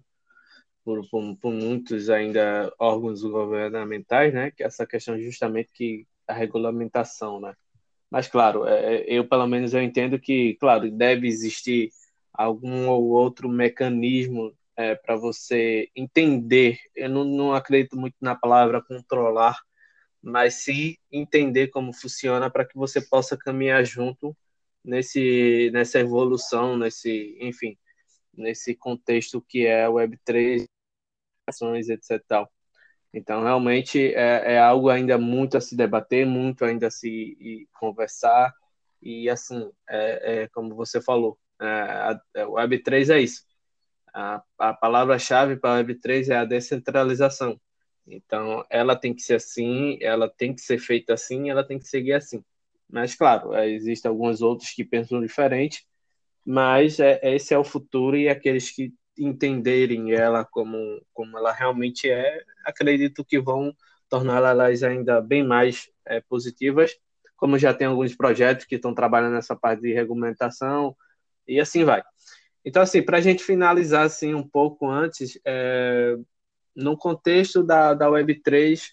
por, 0.85 1.09
por, 1.09 1.37
por, 1.39 1.53
muitos 1.53 2.11
ainda 2.11 2.73
órgãos 2.79 3.23
governamentais, 3.23 4.35
né, 4.35 4.51
que 4.51 4.63
é 4.63 4.67
essa 4.67 4.87
questão 4.87 5.19
justamente 5.21 5.71
que 5.73 6.07
a 6.27 6.35
regulamentação, 6.35 7.41
né. 7.41 7.55
Mas 8.11 8.29
claro, 8.29 8.67
é, 8.67 8.97
é, 8.97 9.05
eu 9.09 9.27
pelo 9.29 9.47
menos 9.47 9.75
eu 9.75 9.83
entendo 9.83 10.19
que, 10.19 10.55
claro, 10.57 10.91
deve 10.91 11.27
existir 11.29 11.91
algum 12.33 12.89
ou 12.89 13.09
outro 13.09 13.49
mecanismo 13.49 14.55
é, 14.77 14.95
para 14.95 15.17
você 15.17 15.91
entender. 15.97 16.79
Eu 16.95 17.11
não, 17.11 17.25
não 17.25 17.53
acredito 17.55 17.97
muito 17.97 18.17
na 18.21 18.35
palavra 18.35 18.83
controlar, 18.83 19.59
mas 20.23 20.55
sim 20.55 20.97
entender 21.13 21.69
como 21.69 21.93
funciona 21.93 22.51
para 22.51 22.65
que 22.65 22.77
você 22.77 23.01
possa 23.01 23.37
caminhar 23.37 23.85
junto 23.85 24.37
nesse 24.85 25.71
nessa 25.73 26.01
evolução, 26.01 26.77
nesse, 26.77 27.37
enfim, 27.41 27.77
nesse 28.35 28.75
contexto 28.75 29.43
que 29.43 29.67
é 29.67 29.85
a 29.85 29.91
Web3, 29.91 30.67
ações, 31.49 31.89
etc. 31.89 32.23
Tal. 32.29 32.51
Então, 33.13 33.43
realmente 33.43 34.15
é, 34.15 34.55
é, 34.55 34.59
algo 34.59 34.91
ainda 34.91 35.17
muito 35.19 35.57
a 35.57 35.61
se 35.61 35.77
debater, 35.77 36.27
muito 36.27 36.65
ainda 36.65 36.89
a 36.89 36.91
se 36.91 37.69
conversar. 37.79 38.55
E, 39.03 39.31
assim, 39.31 39.71
é, 39.89 40.43
é 40.43 40.49
como 40.49 40.75
você 40.75 41.01
falou, 41.01 41.39
é, 41.61 41.65
a, 41.67 42.21
a 42.37 42.47
Web3 42.47 43.15
é 43.15 43.21
isso. 43.21 43.45
A, 44.15 44.43
a 44.59 44.75
palavra-chave 44.75 45.57
para 45.57 45.81
a 45.81 45.85
Web3 45.85 46.29
é 46.31 46.37
a 46.37 46.45
descentralização. 46.45 47.61
Então, 48.07 48.65
ela 48.71 48.97
tem 48.97 49.15
que 49.15 49.23
ser 49.23 49.35
assim, 49.35 49.99
ela 50.01 50.29
tem 50.29 50.55
que 50.55 50.61
ser 50.61 50.79
feita 50.79 51.15
assim, 51.15 51.51
ela 51.51 51.65
tem 51.65 51.79
que 51.79 51.87
seguir 51.89 52.15
assim. 52.15 52.43
Mas, 52.91 53.15
claro, 53.15 53.55
é, 53.55 53.69
existem 53.71 54.09
alguns 54.09 54.41
outros 54.43 54.71
que 54.71 54.85
pensam 54.85 55.21
diferente, 55.21 55.87
mas 56.45 56.99
é, 57.01 57.21
esse 57.35 57.53
é 57.55 57.59
o 57.59 57.65
futuro 57.65 58.17
e 58.17 58.29
aqueles 58.29 58.71
que 58.71 58.95
entenderem 59.19 60.13
ela 60.13 60.45
como, 60.45 61.03
como 61.13 61.37
ela 61.37 61.53
realmente 61.53 62.11
é, 62.11 62.43
acredito 62.65 63.25
que 63.25 63.41
vão 63.41 63.75
torná-las 64.09 64.83
ainda 64.83 65.21
bem 65.21 65.43
mais 65.45 65.91
é, 66.07 66.21
positivas, 66.21 66.97
como 67.37 67.59
já 67.59 67.73
tem 67.75 67.87
alguns 67.87 68.15
projetos 68.15 68.65
que 68.65 68.77
estão 68.77 68.95
trabalhando 68.95 69.35
nessa 69.35 69.55
parte 69.55 69.83
de 69.83 69.93
regulamentação, 69.93 70.97
e 71.47 71.61
assim 71.61 71.85
vai. 71.85 72.03
Então, 72.65 72.83
assim, 72.83 73.03
para 73.03 73.19
a 73.19 73.21
gente 73.21 73.43
finalizar 73.43 74.05
assim, 74.05 74.35
um 74.35 74.47
pouco 74.47 74.89
antes, 74.91 75.39
é, 75.45 76.17
no 76.75 76.97
contexto 76.97 77.63
da, 77.63 77.95
da 77.95 78.07
Web3, 78.09 78.93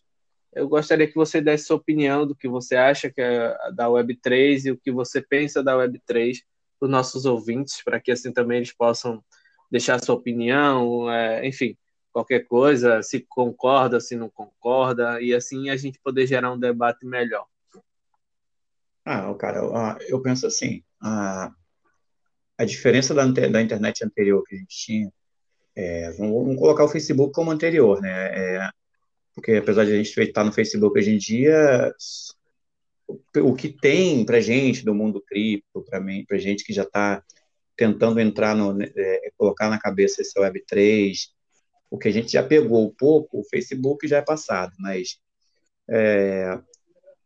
eu 0.53 0.69
gostaria 0.69 1.07
que 1.07 1.15
você 1.15 1.41
desse 1.41 1.65
sua 1.65 1.75
opinião 1.75 2.25
do 2.25 2.33
que 2.33 2.47
você 2.47 2.75
acha 2.77 3.11
que 3.11 3.21
é 3.21 3.53
da 3.73 3.87
Web3 3.87 4.65
e 4.65 4.71
o 4.71 4.77
que 4.77 4.91
você 4.91 5.21
pensa 5.21 5.61
da 5.61 5.75
Web3 5.75 6.37
para 6.79 6.85
os 6.85 6.89
nossos 6.89 7.25
ouvintes, 7.25 7.83
para 7.83 7.99
que 7.99 8.11
assim 8.11 8.31
também 8.31 8.57
eles 8.57 8.71
possam 8.71 9.21
deixar 9.75 10.01
sua 10.01 10.15
opinião, 10.15 11.11
é, 11.11 11.45
enfim, 11.45 11.77
qualquer 12.13 12.47
coisa, 12.47 13.03
se 13.03 13.19
concorda, 13.27 13.99
se 13.99 14.15
não 14.15 14.29
concorda, 14.29 15.21
e 15.21 15.33
assim 15.33 15.69
a 15.69 15.75
gente 15.75 15.99
poder 15.99 16.25
gerar 16.25 16.53
um 16.53 16.57
debate 16.57 17.05
melhor. 17.05 17.45
Ah, 19.03 19.33
cara, 19.35 19.59
eu 20.07 20.21
penso 20.21 20.47
assim, 20.47 20.81
a, 21.01 21.51
a 22.57 22.63
diferença 22.63 23.13
da, 23.13 23.25
da 23.25 23.61
internet 23.61 24.03
anterior 24.05 24.41
que 24.45 24.55
a 24.55 24.59
gente 24.59 24.75
tinha 24.77 25.11
é, 25.75 26.09
vamos, 26.13 26.45
vamos, 26.45 26.57
colocar 26.57 26.85
o 26.85 26.87
Facebook 26.87 27.33
como 27.33 27.51
anterior, 27.51 28.01
né? 28.01 28.09
É, 28.09 28.69
porque 29.33 29.55
apesar 29.55 29.83
de 29.83 29.91
a 29.91 29.97
gente 29.97 30.17
estar 30.17 30.45
no 30.45 30.53
Facebook 30.53 30.97
hoje 30.97 31.11
em 31.11 31.17
dia, 31.17 31.93
o, 33.05 33.19
o 33.49 33.53
que 33.53 33.67
tem 33.67 34.25
para 34.25 34.39
gente 34.39 34.85
do 34.85 34.95
mundo 34.95 35.21
cripto, 35.21 35.83
para 35.83 35.99
mim, 35.99 36.23
para 36.25 36.37
gente 36.37 36.63
que 36.63 36.71
já 36.71 36.83
está 36.83 37.21
tentando 37.75 38.19
entrar 38.19 38.55
no, 38.55 38.73
né, 38.73 38.91
é, 38.95 39.31
colocar 39.37 39.69
na 39.69 39.79
cabeça 39.79 40.21
esse 40.21 40.39
Web3, 40.39 41.13
o 41.89 41.97
que 41.97 42.07
a 42.07 42.11
gente 42.11 42.31
já 42.31 42.43
pegou 42.43 42.85
um 42.85 42.93
pouco, 42.93 43.39
o 43.39 43.43
Facebook 43.43 44.07
já 44.07 44.17
é 44.17 44.21
passado, 44.21 44.73
mas 44.79 45.17
é, 45.89 46.59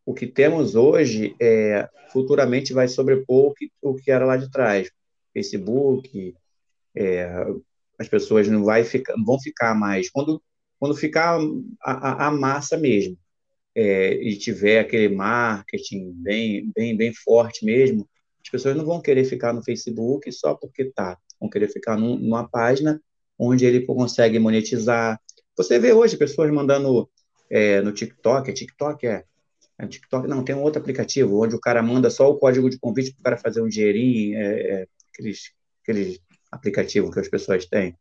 o 0.05 0.13
que 0.13 0.27
temos 0.27 0.75
hoje 0.75 1.35
é, 1.39 1.87
futuramente 2.11 2.73
vai 2.73 2.87
sobrepor 2.87 3.51
o 3.51 3.53
que, 3.53 3.71
o 3.81 3.95
que 3.95 4.11
era 4.11 4.25
lá 4.25 4.37
de 4.37 4.49
trás. 4.51 4.89
Facebook, 5.33 6.35
é, 6.95 7.45
as 7.97 8.07
pessoas 8.07 8.47
não, 8.47 8.63
vai 8.63 8.83
ficar, 8.83 9.13
vão 9.23 9.39
ficar 9.39 9.75
mais. 9.75 10.09
Quando, 10.09 10.41
quando 10.79 10.95
ficar 10.95 11.39
a, 11.81 12.27
a 12.27 12.31
massa 12.31 12.77
mesmo, 12.77 13.17
é, 13.75 14.13
e 14.13 14.37
tiver 14.37 14.79
aquele 14.79 15.13
marketing 15.15 16.11
bem, 16.15 16.71
bem, 16.75 16.97
bem 16.97 17.13
forte 17.13 17.63
mesmo, 17.63 18.07
as 18.49 18.51
pessoas 18.51 18.75
não 18.75 18.83
vão 18.83 18.99
querer 18.99 19.25
ficar 19.25 19.53
no 19.53 19.63
Facebook 19.63 20.31
só 20.31 20.55
porque 20.55 20.85
tá. 20.85 21.15
Vão 21.39 21.47
querer 21.47 21.67
ficar 21.67 21.95
num, 21.95 22.17
numa 22.17 22.49
página 22.49 22.99
onde 23.37 23.63
ele 23.63 23.85
consegue 23.85 24.39
monetizar. 24.39 25.21
Você 25.55 25.77
vê 25.77 25.93
hoje 25.93 26.17
pessoas 26.17 26.51
mandando 26.51 27.07
é, 27.47 27.79
no 27.81 27.91
TikTok, 27.91 28.49
é 28.49 28.53
TikTok 28.53 29.05
é, 29.05 29.23
é 29.77 29.85
TikTok, 29.85 30.27
não, 30.27 30.43
tem 30.43 30.55
um 30.55 30.63
outro 30.63 30.81
aplicativo 30.81 31.43
onde 31.43 31.55
o 31.55 31.59
cara 31.59 31.83
manda 31.83 32.09
só 32.09 32.27
o 32.27 32.39
código 32.39 32.71
de 32.71 32.79
convite 32.79 33.11
para 33.13 33.19
o 33.19 33.23
cara 33.23 33.37
fazer 33.37 33.61
um 33.61 33.69
dinheirinho, 33.69 34.39
é, 34.39 34.61
é, 34.61 34.87
aqueles, 35.13 35.51
aqueles 35.83 36.19
aplicativo 36.51 37.11
que 37.11 37.19
as 37.19 37.27
pessoas 37.27 37.67
têm. 37.67 37.95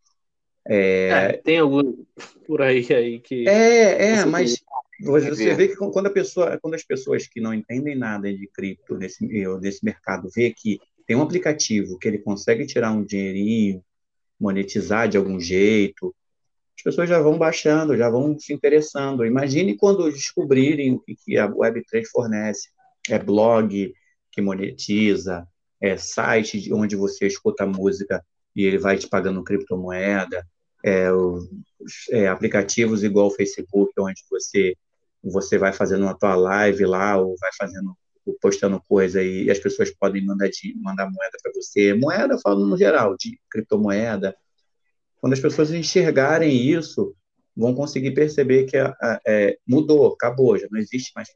É... 0.66 1.08
É, 1.08 1.32
tem 1.34 1.58
algum 1.58 2.04
por 2.46 2.62
aí 2.62 2.86
aí 2.90 3.20
que. 3.20 3.46
É, 3.46 4.12
é, 4.12 4.24
mas 4.24 4.62
você, 5.00 5.30
você 5.30 5.54
vê 5.54 5.68
que 5.68 5.76
quando 5.76 6.06
a 6.06 6.10
pessoa, 6.10 6.58
quando 6.60 6.74
as 6.74 6.82
pessoas 6.82 7.26
que 7.26 7.40
não 7.40 7.54
entendem 7.54 7.96
nada 7.96 8.32
de 8.32 8.48
cripto 8.48 8.96
nesse, 8.96 9.26
desse 9.60 9.84
mercado 9.84 10.28
vê 10.34 10.52
que 10.52 10.80
tem 11.06 11.16
um 11.16 11.22
aplicativo 11.22 11.98
que 11.98 12.08
ele 12.08 12.18
consegue 12.18 12.66
tirar 12.66 12.92
um 12.92 13.04
dinheirinho, 13.04 13.82
monetizar 14.38 15.08
de 15.08 15.16
algum 15.16 15.40
jeito, 15.40 16.14
as 16.76 16.82
pessoas 16.82 17.08
já 17.08 17.18
vão 17.18 17.36
baixando, 17.36 17.96
já 17.96 18.08
vão 18.08 18.38
se 18.38 18.52
interessando. 18.52 19.26
Imagine 19.26 19.76
quando 19.76 20.10
descobrirem 20.12 20.94
o 20.94 21.02
que 21.02 21.36
a 21.36 21.48
Web3 21.48 22.04
fornece. 22.10 22.68
É 23.08 23.18
blog 23.18 23.92
que 24.30 24.40
monetiza, 24.40 25.46
é 25.80 25.96
site 25.96 26.72
onde 26.72 26.94
você 26.94 27.26
escuta 27.26 27.66
música 27.66 28.24
e 28.54 28.64
ele 28.64 28.78
vai 28.78 28.96
te 28.96 29.08
pagando 29.08 29.42
criptomoeda, 29.42 30.46
é, 30.84 31.12
os, 31.12 31.48
é, 32.10 32.28
aplicativos 32.28 33.02
igual 33.02 33.26
o 33.26 33.32
Facebook, 33.32 33.92
onde 33.98 34.22
você 34.30 34.74
você 35.22 35.58
vai 35.58 35.72
fazendo 35.72 36.06
a 36.08 36.14
tua 36.14 36.34
live 36.34 36.84
lá, 36.86 37.16
ou 37.16 37.36
vai 37.38 37.50
fazendo, 37.58 37.96
postando 38.40 38.82
coisa 38.88 39.22
e 39.22 39.50
as 39.50 39.58
pessoas 39.58 39.90
podem 39.90 40.24
mandar, 40.24 40.48
mandar 40.76 41.10
moeda 41.10 41.38
para 41.42 41.52
você. 41.54 41.94
Moeda, 41.94 42.38
falando 42.38 42.66
no 42.66 42.76
geral, 42.76 43.16
de 43.16 43.38
criptomoeda. 43.50 44.36
Quando 45.20 45.32
as 45.32 45.40
pessoas 45.40 45.72
enxergarem 45.72 46.54
isso, 46.54 47.14
vão 47.56 47.74
conseguir 47.74 48.12
perceber 48.12 48.64
que 48.64 48.76
a, 48.76 48.88
a, 49.00 49.20
é, 49.26 49.58
mudou, 49.66 50.12
acabou, 50.14 50.56
já 50.58 50.68
não 50.70 50.78
existe 50.78 51.12
mais. 51.14 51.28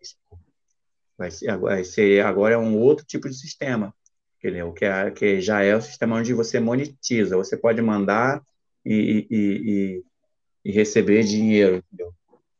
Vai 1.18 1.31
ser, 1.31 1.57
vai 1.59 1.85
ser, 1.85 2.25
agora 2.25 2.55
é 2.55 2.59
um 2.59 2.79
outro 2.79 3.05
tipo 3.05 3.29
de 3.29 3.35
sistema 3.35 3.95
entendeu? 4.42 4.73
Que, 4.73 4.85
é, 4.85 5.11
que 5.12 5.40
já 5.40 5.62
é 5.62 5.77
o 5.77 5.81
sistema 5.81 6.16
onde 6.16 6.35
você 6.35 6.59
monetiza, 6.59 7.37
você 7.37 7.57
pode 7.57 7.81
mandar 7.81 8.42
e, 8.85 9.27
e, 9.31 9.37
e, 9.40 10.05
e 10.64 10.73
receber 10.73 11.23
dinheiro, 11.23 11.77
entendeu? 11.77 12.12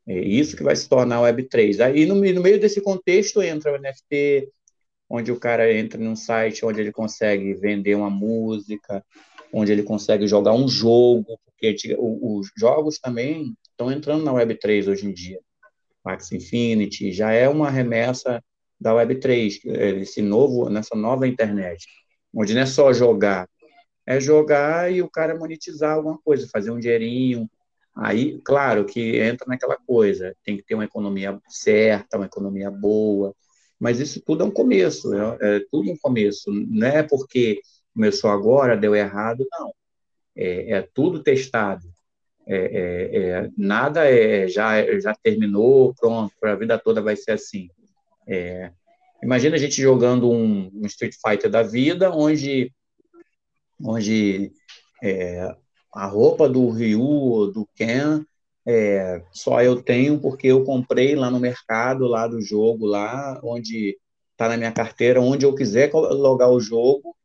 É 0.07 0.19
isso 0.19 0.57
que 0.57 0.63
vai 0.63 0.75
se 0.75 0.89
tornar 0.89 1.21
o 1.21 1.25
Web3. 1.25 1.81
Aí, 1.81 2.07
no, 2.07 2.15
no 2.15 2.43
meio 2.43 2.61
desse 2.61 2.81
contexto, 2.81 3.43
entra 3.43 3.73
o 3.73 3.79
NFT, 3.79 4.49
onde 5.09 5.31
o 5.31 5.39
cara 5.39 5.73
entra 5.73 5.99
num 5.99 6.17
site 6.17 6.65
onde 6.65 6.81
ele 6.81 6.91
consegue 6.91 7.55
vender 7.55 7.95
uma 7.95 8.11
música, 8.11 9.05
onde 9.53 9.71
ele 9.71 9.83
consegue 9.83 10.27
jogar 10.27 10.55
um 10.55 10.67
jogo, 10.67 11.39
porque 11.45 11.77
os 11.99 12.51
jogos 12.57 12.99
também 12.99 13.55
estão 13.71 13.93
entrando 13.93 14.25
na 14.25 14.33
Web3 14.33 14.89
hoje 14.89 15.07
em 15.07 15.13
dia. 15.13 15.39
Max 16.05 16.33
Infinity 16.33 17.13
já 17.13 17.31
é 17.31 17.49
uma 17.49 17.71
remessa 17.71 18.43
da 18.81 18.93
Web3, 18.93 19.61
esse 20.01 20.21
novo, 20.21 20.69
nessa 20.69 20.97
nova 20.97 21.29
internet, 21.29 21.87
onde 22.35 22.53
não 22.53 22.63
é 22.63 22.67
só 22.67 22.93
jogar, 22.93 23.49
é 24.05 24.19
jogar 24.19 24.93
e 24.93 25.01
o 25.01 25.09
cara 25.09 25.39
monetizar 25.39 25.95
alguma 25.95 26.19
coisa, 26.19 26.49
fazer 26.49 26.73
um 26.73 26.81
dinheirinho. 26.81 27.49
Aí, 27.95 28.41
claro 28.45 28.85
que 28.85 29.19
entra 29.19 29.47
naquela 29.47 29.77
coisa, 29.77 30.35
tem 30.45 30.57
que 30.57 30.63
ter 30.63 30.75
uma 30.75 30.85
economia 30.85 31.39
certa, 31.49 32.17
uma 32.17 32.27
economia 32.27 32.71
boa, 32.71 33.35
mas 33.79 34.01
isso 34.01 34.23
tudo 34.25 34.45
é 34.45 34.47
um 34.47 34.51
começo, 34.51 35.13
é, 35.15 35.57
é 35.57 35.61
tudo 35.71 35.91
um 35.91 35.97
começo. 35.97 36.51
Não 36.51 36.87
é 36.87 37.03
porque 37.03 37.61
começou 37.93 38.31
agora, 38.31 38.77
deu 38.77 38.95
errado, 38.95 39.47
não. 39.51 39.75
É, 40.37 40.73
é 40.73 40.83
tudo 40.95 41.23
testado. 41.23 41.87
É, 42.47 42.57
é, 42.57 43.17
é 43.17 43.51
nada 43.57 44.05
é 44.09 44.49
já, 44.49 44.83
já 45.01 45.15
terminou, 45.23 45.95
pronto, 45.95 46.33
a 46.43 46.55
vida 46.55 46.79
toda 46.79 47.03
vai 47.03 47.17
ser 47.17 47.33
assim. 47.33 47.69
É, 48.27 48.71
imagina 49.23 49.57
a 49.57 49.59
gente 49.59 49.81
jogando 49.81 50.31
um, 50.31 50.71
um, 50.75 50.87
Street 50.87 51.15
Fighter 51.15 51.51
da 51.51 51.63
vida, 51.63 52.11
onde, 52.11 52.73
onde 53.81 54.53
é, 55.03 55.55
a 55.93 56.07
roupa 56.07 56.49
do 56.49 56.71
Ryu, 56.71 57.51
do 57.53 57.69
Ken, 57.75 58.25
é, 58.67 59.23
só 59.33 59.61
eu 59.63 59.83
tenho 59.83 60.21
porque 60.21 60.47
eu 60.47 60.65
comprei 60.65 61.15
lá 61.15 61.31
no 61.31 61.41
mercado, 61.41 62.07
lá 62.07 62.27
do 62.27 62.41
jogo, 62.41 62.87
lá 62.87 63.41
onde 63.43 63.99
tá 64.37 64.49
na 64.49 64.57
minha 64.57 64.73
carteira, 64.73 65.21
onde 65.21 65.45
eu 65.45 65.55
quiser 65.55 65.93
logar 65.93 66.51
o 66.51 66.61
jogo, 66.61 67.17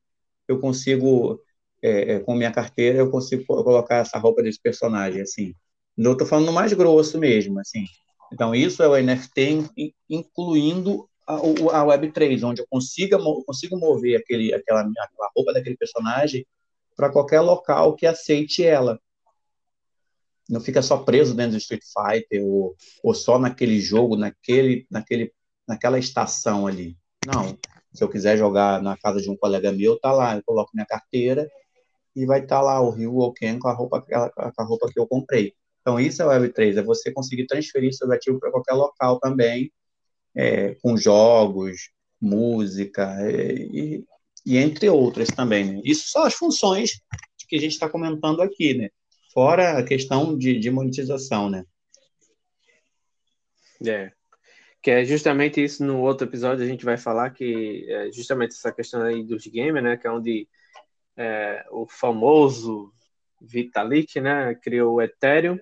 eu 0.47 0.59
consigo, 0.59 1.41
é, 1.82 2.15
é, 2.15 2.20
com 2.20 2.36
minha 2.36 2.51
carteira, 2.51 2.97
eu 2.99 3.09
consigo 3.09 3.45
colocar 3.45 3.97
essa 3.97 4.18
roupa 4.18 4.43
desse 4.43 4.59
personagem, 4.61 5.22
assim. 5.22 5.53
Eu 5.97 6.11
estou 6.13 6.28
falando 6.28 6.51
mais 6.51 6.74
grosso 6.74 7.18
mesmo, 7.18 7.59
assim. 7.59 7.86
Então, 8.32 8.53
isso 8.53 8.84
é 8.84 8.88
o 8.88 8.97
NFT, 8.97 9.65
incluindo 10.09 11.09
a, 11.26 11.36
a 11.36 11.86
Web3, 11.86 12.43
onde 12.43 12.61
eu 12.61 12.68
consiga, 12.70 13.18
consigo 13.45 13.78
mover 13.78 14.20
aquele, 14.20 14.53
aquela, 14.53 14.82
aquela 14.82 15.30
roupa 15.36 15.53
daquele 15.53 15.78
personagem 15.78 16.45
para 16.98 17.12
qualquer 17.12 17.41
local 17.41 17.95
que 17.95 18.08
aceite 18.08 18.66
ela. 18.66 19.00
Não 20.50 20.60
fica 20.60 20.82
só 20.82 20.98
preso 20.98 21.36
dentro 21.36 21.52
do 21.52 21.58
Street 21.58 21.84
Fighter 21.84 22.43
ou, 22.43 22.76
ou 23.04 23.14
só 23.14 23.38
naquele 23.38 23.80
jogo, 23.80 24.18
naquele, 24.18 24.88
naquele, 24.89 25.32
naquela 25.68 26.00
estação 26.00 26.66
ali. 26.66 26.98
Não. 27.26 27.58
Se 27.93 28.04
eu 28.04 28.10
quiser 28.10 28.38
jogar 28.38 28.82
na 28.82 28.98
casa 28.98 29.22
de 29.22 29.30
um 29.30 29.38
colega 29.38 29.72
meu, 29.72 30.00
tá 30.00 30.12
lá, 30.12 30.36
eu 30.36 30.43
coloco 30.43 30.72
minha 30.74 30.86
carteira 30.86 31.48
e 32.16 32.26
vai 32.26 32.39
estar 32.39 32.58
tá 32.58 32.62
lá 32.62 32.82
o 32.82 32.89
Ryu 32.89 33.16
ou 33.16 33.32
Ken 33.32 33.60
com 33.60 33.68
a 33.68 33.74
roupa, 33.74 34.02
com 34.02 34.62
a 34.62 34.66
roupa 34.66 34.89
que 34.91 35.00
eu 35.00 35.06
comprei. 35.06 35.54
Então, 35.82 36.00
isso 36.00 36.22
é 36.22 36.26
o 36.26 36.30
Web3, 36.30 36.78
é 36.78 36.82
você 36.82 37.12
conseguir 37.12 37.45
transferir 37.45 37.93
seus 37.93 38.10
ativos 38.10 38.39
para 38.39 38.52
qualquer 38.52 38.74
local 38.74 39.20
também, 39.20 39.72
é, 40.36 40.76
com 40.82 40.98
jogos, 40.98 41.91
música 42.20 43.16
é, 43.22 43.54
e, 43.54 44.06
e, 44.48 44.58
entre 44.58 44.89
outras 44.89 45.28
também. 45.28 45.74
Né? 45.74 45.82
Isso 45.84 46.08
são 46.10 46.24
as 46.24 46.34
funções 46.34 47.02
que 47.50 47.58
a 47.58 47.60
gente 47.60 47.74
está 47.74 47.89
comentando 47.89 48.41
aqui, 48.41 48.74
né? 48.74 48.89
Fora 49.34 49.78
a 49.78 49.84
questão 49.84 50.38
de, 50.38 50.58
de 50.58 50.72
monetização, 50.72 51.50
né? 51.50 51.66
É. 53.86 54.12
Que 54.82 54.91
é 54.91 55.06
justamente 55.06 55.62
isso 55.62 55.84
no 55.84 56.02
outro 56.02 56.26
episódio 56.26 56.64
a 56.64 56.68
gente 56.68 56.86
vai 56.86 56.98
falar 56.98 57.32
que 57.32 57.86
é 57.89 58.12
justamente 58.12 58.52
essa 58.52 58.72
questão 58.72 59.02
aí 59.02 59.22
dos 59.22 59.45
games, 59.48 59.84
né? 59.84 59.98
Que 59.98 60.08
é 60.08 60.12
onde 60.12 60.48
é, 61.18 61.66
o 61.70 61.86
famoso 61.86 62.93
Vitalik, 63.41 64.20
né? 64.22 64.56
Criou 64.56 64.95
o 64.95 65.02
Ethereum 65.02 65.58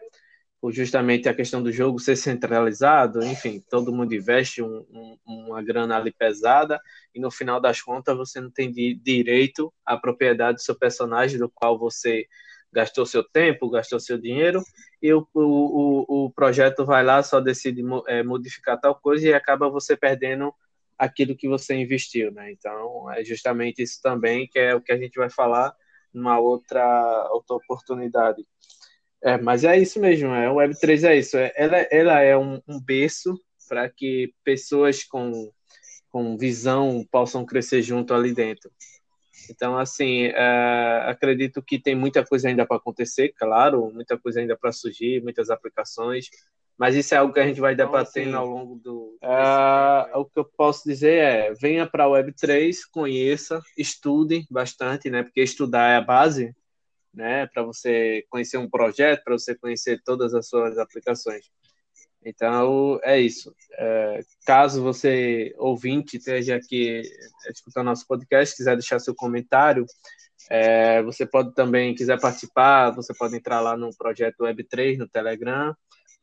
por 0.60 0.72
justamente 0.72 1.30
a 1.30 1.34
questão 1.34 1.62
do 1.62 1.72
jogo 1.72 2.00
ser 2.00 2.16
centralizado, 2.16 3.24
enfim, 3.24 3.64
todo 3.70 3.94
mundo 3.94 4.16
investe 4.16 4.62
um, 4.62 4.86
um, 4.90 5.18
uma 5.26 5.62
grana 5.62 5.98
ali 5.98 6.12
pesada 6.12 6.80
e 7.14 7.20
no 7.20 7.30
final 7.30 7.60
das 7.60 7.82
contas 7.82 8.18
você 8.18 8.42
não 8.42 8.50
tem 8.50 8.72
di 8.72 8.96
direito 8.96 9.74
à 9.86 9.98
propriedade 9.98 10.58
do 10.58 10.62
seu 10.62 10.76
personagem, 10.76 11.38
do 11.38 11.50
qual 11.50 11.78
você 11.78 12.26
gastou 12.74 13.06
seu 13.06 13.24
tempo, 13.24 13.70
gastou 13.70 14.00
seu 14.00 14.18
dinheiro 14.18 14.62
e 15.02 15.14
o, 15.14 15.26
o, 15.34 16.26
o 16.26 16.32
projeto 16.32 16.86
vai 16.86 17.04
lá, 17.04 17.24
só 17.24 17.40
decide 17.40 17.82
é, 18.08 18.24
modificar 18.24 18.80
tal 18.80 18.96
coisa 18.96 19.28
e 19.28 19.34
acaba 19.34 19.70
você 19.70 19.96
perdendo 19.96 20.54
aquilo 20.98 21.36
que 21.36 21.48
você 21.48 21.76
investiu, 21.76 22.32
né? 22.32 22.52
Então 22.52 23.12
é 23.12 23.24
justamente 23.24 23.82
isso 23.82 24.02
também 24.02 24.48
que 24.48 24.60
é 24.60 24.76
o 24.76 24.82
que 24.82 24.92
a 24.92 24.98
gente 24.98 25.18
vai 25.18 25.30
falar 25.30 25.74
numa 26.14 26.40
outra, 26.40 27.30
outra 27.32 27.56
oportunidade. 27.56 28.46
É, 29.26 29.40
mas 29.40 29.64
é 29.64 29.76
isso 29.76 30.00
mesmo, 30.00 30.30
é, 30.36 30.48
o 30.52 30.58
Web3 30.58 31.04
é 31.10 31.18
isso. 31.18 31.36
É, 31.36 31.52
ela, 31.56 31.78
ela 31.90 32.20
é 32.22 32.38
um, 32.38 32.62
um 32.68 32.80
berço 32.80 33.36
para 33.68 33.90
que 33.90 34.32
pessoas 34.44 35.04
com, 35.04 35.52
com 36.12 36.38
visão 36.38 37.04
possam 37.12 37.44
crescer 37.44 37.82
junto 37.82 38.14
ali 38.14 38.32
dentro. 38.36 38.70
Então, 39.50 39.80
assim, 39.80 40.26
é, 40.26 41.06
acredito 41.08 41.60
que 41.64 41.80
tem 41.80 41.96
muita 41.96 42.24
coisa 42.24 42.50
ainda 42.50 42.68
para 42.68 42.78
acontecer, 42.78 43.34
claro, 43.36 43.92
muita 43.92 44.16
coisa 44.16 44.42
ainda 44.42 44.56
para 44.56 44.72
surgir, 44.72 45.24
muitas 45.24 45.50
aplicações, 45.50 46.30
mas 46.78 46.94
isso 46.96 47.16
é 47.16 47.18
algo 47.18 47.34
que 47.34 47.40
a 47.40 47.48
gente 47.48 47.60
vai 47.60 47.74
então, 47.74 47.88
debatendo 47.88 48.30
assim, 48.30 48.38
ao 48.38 48.46
longo 48.46 48.76
do. 48.76 49.18
É, 49.24 50.18
o 50.18 50.26
que 50.26 50.38
eu 50.38 50.46
posso 50.46 50.88
dizer 50.88 51.18
é: 51.18 51.54
venha 51.54 51.88
para 51.88 52.04
a 52.04 52.08
Web3, 52.08 52.76
conheça, 52.92 53.60
estude 53.76 54.46
bastante, 54.52 55.10
né? 55.10 55.24
Porque 55.24 55.42
estudar 55.42 55.90
é 55.90 55.96
a 55.96 56.02
base 56.02 56.54
né, 57.16 57.48
para 57.48 57.64
você 57.64 58.26
conhecer 58.30 58.58
um 58.58 58.70
projeto, 58.70 59.24
para 59.24 59.38
você 59.38 59.56
conhecer 59.56 60.02
todas 60.04 60.34
as 60.34 60.48
suas 60.48 60.78
aplicações. 60.78 61.46
Então, 62.24 63.00
é 63.04 63.20
isso. 63.20 63.56
É, 63.78 64.20
caso 64.46 64.82
você, 64.82 65.54
ouvinte, 65.58 66.18
esteja 66.18 66.56
aqui 66.56 67.04
escutando 67.52 67.86
nosso 67.86 68.08
podcast, 68.08 68.56
quiser 68.56 68.76
deixar 68.76 69.00
seu 69.00 69.14
comentário, 69.14 69.86
é, 70.50 71.02
você 71.02 71.26
pode 71.26 71.54
também, 71.54 71.96
quiser 71.96 72.20
participar, 72.20 72.92
você 72.92 73.14
pode 73.14 73.36
entrar 73.36 73.62
lá 73.62 73.76
no 73.76 73.96
projeto 73.96 74.44
Web3 74.44 74.98
no 74.98 75.08
Telegram. 75.08 75.76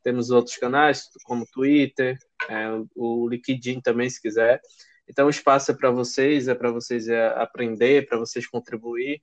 Temos 0.03 0.30
outros 0.30 0.57
canais, 0.57 1.05
como 1.24 1.47
Twitter, 1.47 2.18
é, 2.49 2.66
o 2.97 3.28
LinkedIn 3.28 3.80
também, 3.80 4.11
se 4.11 4.20
quiser. 4.20 4.61
Então, 5.09 5.26
o 5.26 5.30
espaço 5.30 5.70
é 5.70 5.74
para 5.74 5.90
vocês, 5.90 6.49
é 6.49 6.55
para 6.55 6.70
vocês 6.70 7.09
é, 7.09 7.28
aprender, 7.36 8.07
para 8.07 8.18
vocês 8.18 8.47
contribuir. 8.47 9.22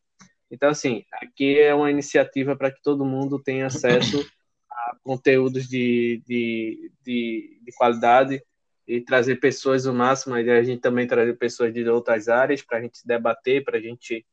Então, 0.52 0.70
assim, 0.70 1.04
aqui 1.14 1.60
é 1.60 1.74
uma 1.74 1.92
iniciativa 1.92 2.56
para 2.56 2.72
que 2.72 2.82
todo 2.82 3.06
mundo 3.06 3.42
tenha 3.42 3.68
acesso 3.68 4.26
a 4.72 4.96
conteúdos 5.04 5.68
de, 5.68 6.22
de, 6.26 6.92
de, 7.04 7.62
de 7.64 7.72
qualidade 7.78 8.42
e 8.88 9.02
trazer 9.02 9.36
pessoas 9.36 9.86
o 9.86 9.94
máximo, 9.94 10.36
e 10.36 10.50
a 10.50 10.64
gente 10.64 10.82
também 10.82 11.06
trazer 11.06 11.38
pessoas 11.38 11.72
de 11.72 11.88
outras 11.88 12.28
áreas 12.28 12.64
para 12.64 12.80
a 12.80 12.82
gente 12.82 13.06
debater, 13.06 13.64
para 13.64 13.78
a 13.78 13.82
gente 13.82 14.26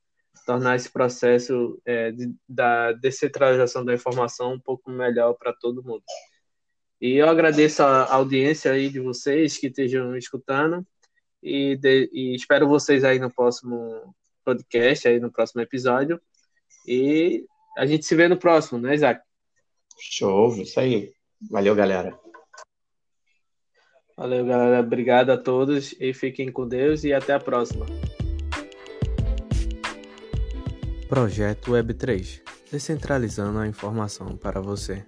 tornar 0.46 0.76
esse 0.76 0.90
processo 0.90 1.78
é, 1.84 2.10
de, 2.10 2.34
da 2.48 2.92
descentralização 2.92 3.84
da 3.84 3.92
informação 3.92 4.54
um 4.54 4.60
pouco 4.60 4.90
melhor 4.90 5.34
para 5.34 5.52
todo 5.52 5.84
mundo. 5.84 6.02
E 7.00 7.16
eu 7.16 7.28
agradeço 7.28 7.82
a 7.82 8.10
audiência 8.14 8.72
aí 8.72 8.88
de 8.88 9.00
vocês 9.00 9.58
que 9.58 9.66
estejam 9.66 10.16
escutando 10.16 10.86
e, 11.42 11.76
de, 11.76 12.08
e 12.10 12.34
espero 12.34 12.66
vocês 12.66 13.04
aí 13.04 13.18
no 13.18 13.30
próximo 13.30 14.14
podcast 14.46 15.08
aí 15.08 15.18
no 15.18 15.32
próximo 15.32 15.60
episódio. 15.60 16.20
E 16.86 17.44
a 17.76 17.84
gente 17.84 18.06
se 18.06 18.14
vê 18.14 18.28
no 18.28 18.38
próximo, 18.38 18.78
né, 18.78 18.94
Isaac? 18.94 19.20
Show, 19.98 20.56
isso 20.56 20.78
aí. 20.78 21.12
Valeu, 21.50 21.74
galera. 21.74 22.16
Valeu, 24.16 24.46
galera. 24.46 24.80
Obrigado 24.80 25.30
a 25.30 25.36
todos 25.36 25.94
e 26.00 26.14
fiquem 26.14 26.50
com 26.50 26.66
Deus 26.66 27.02
e 27.02 27.12
até 27.12 27.34
a 27.34 27.40
próxima. 27.40 27.84
Projeto 31.08 31.72
Web3 31.72 32.42
Descentralizando 32.70 33.58
a 33.58 33.66
informação 33.66 34.36
para 34.36 34.60
você. 34.60 35.04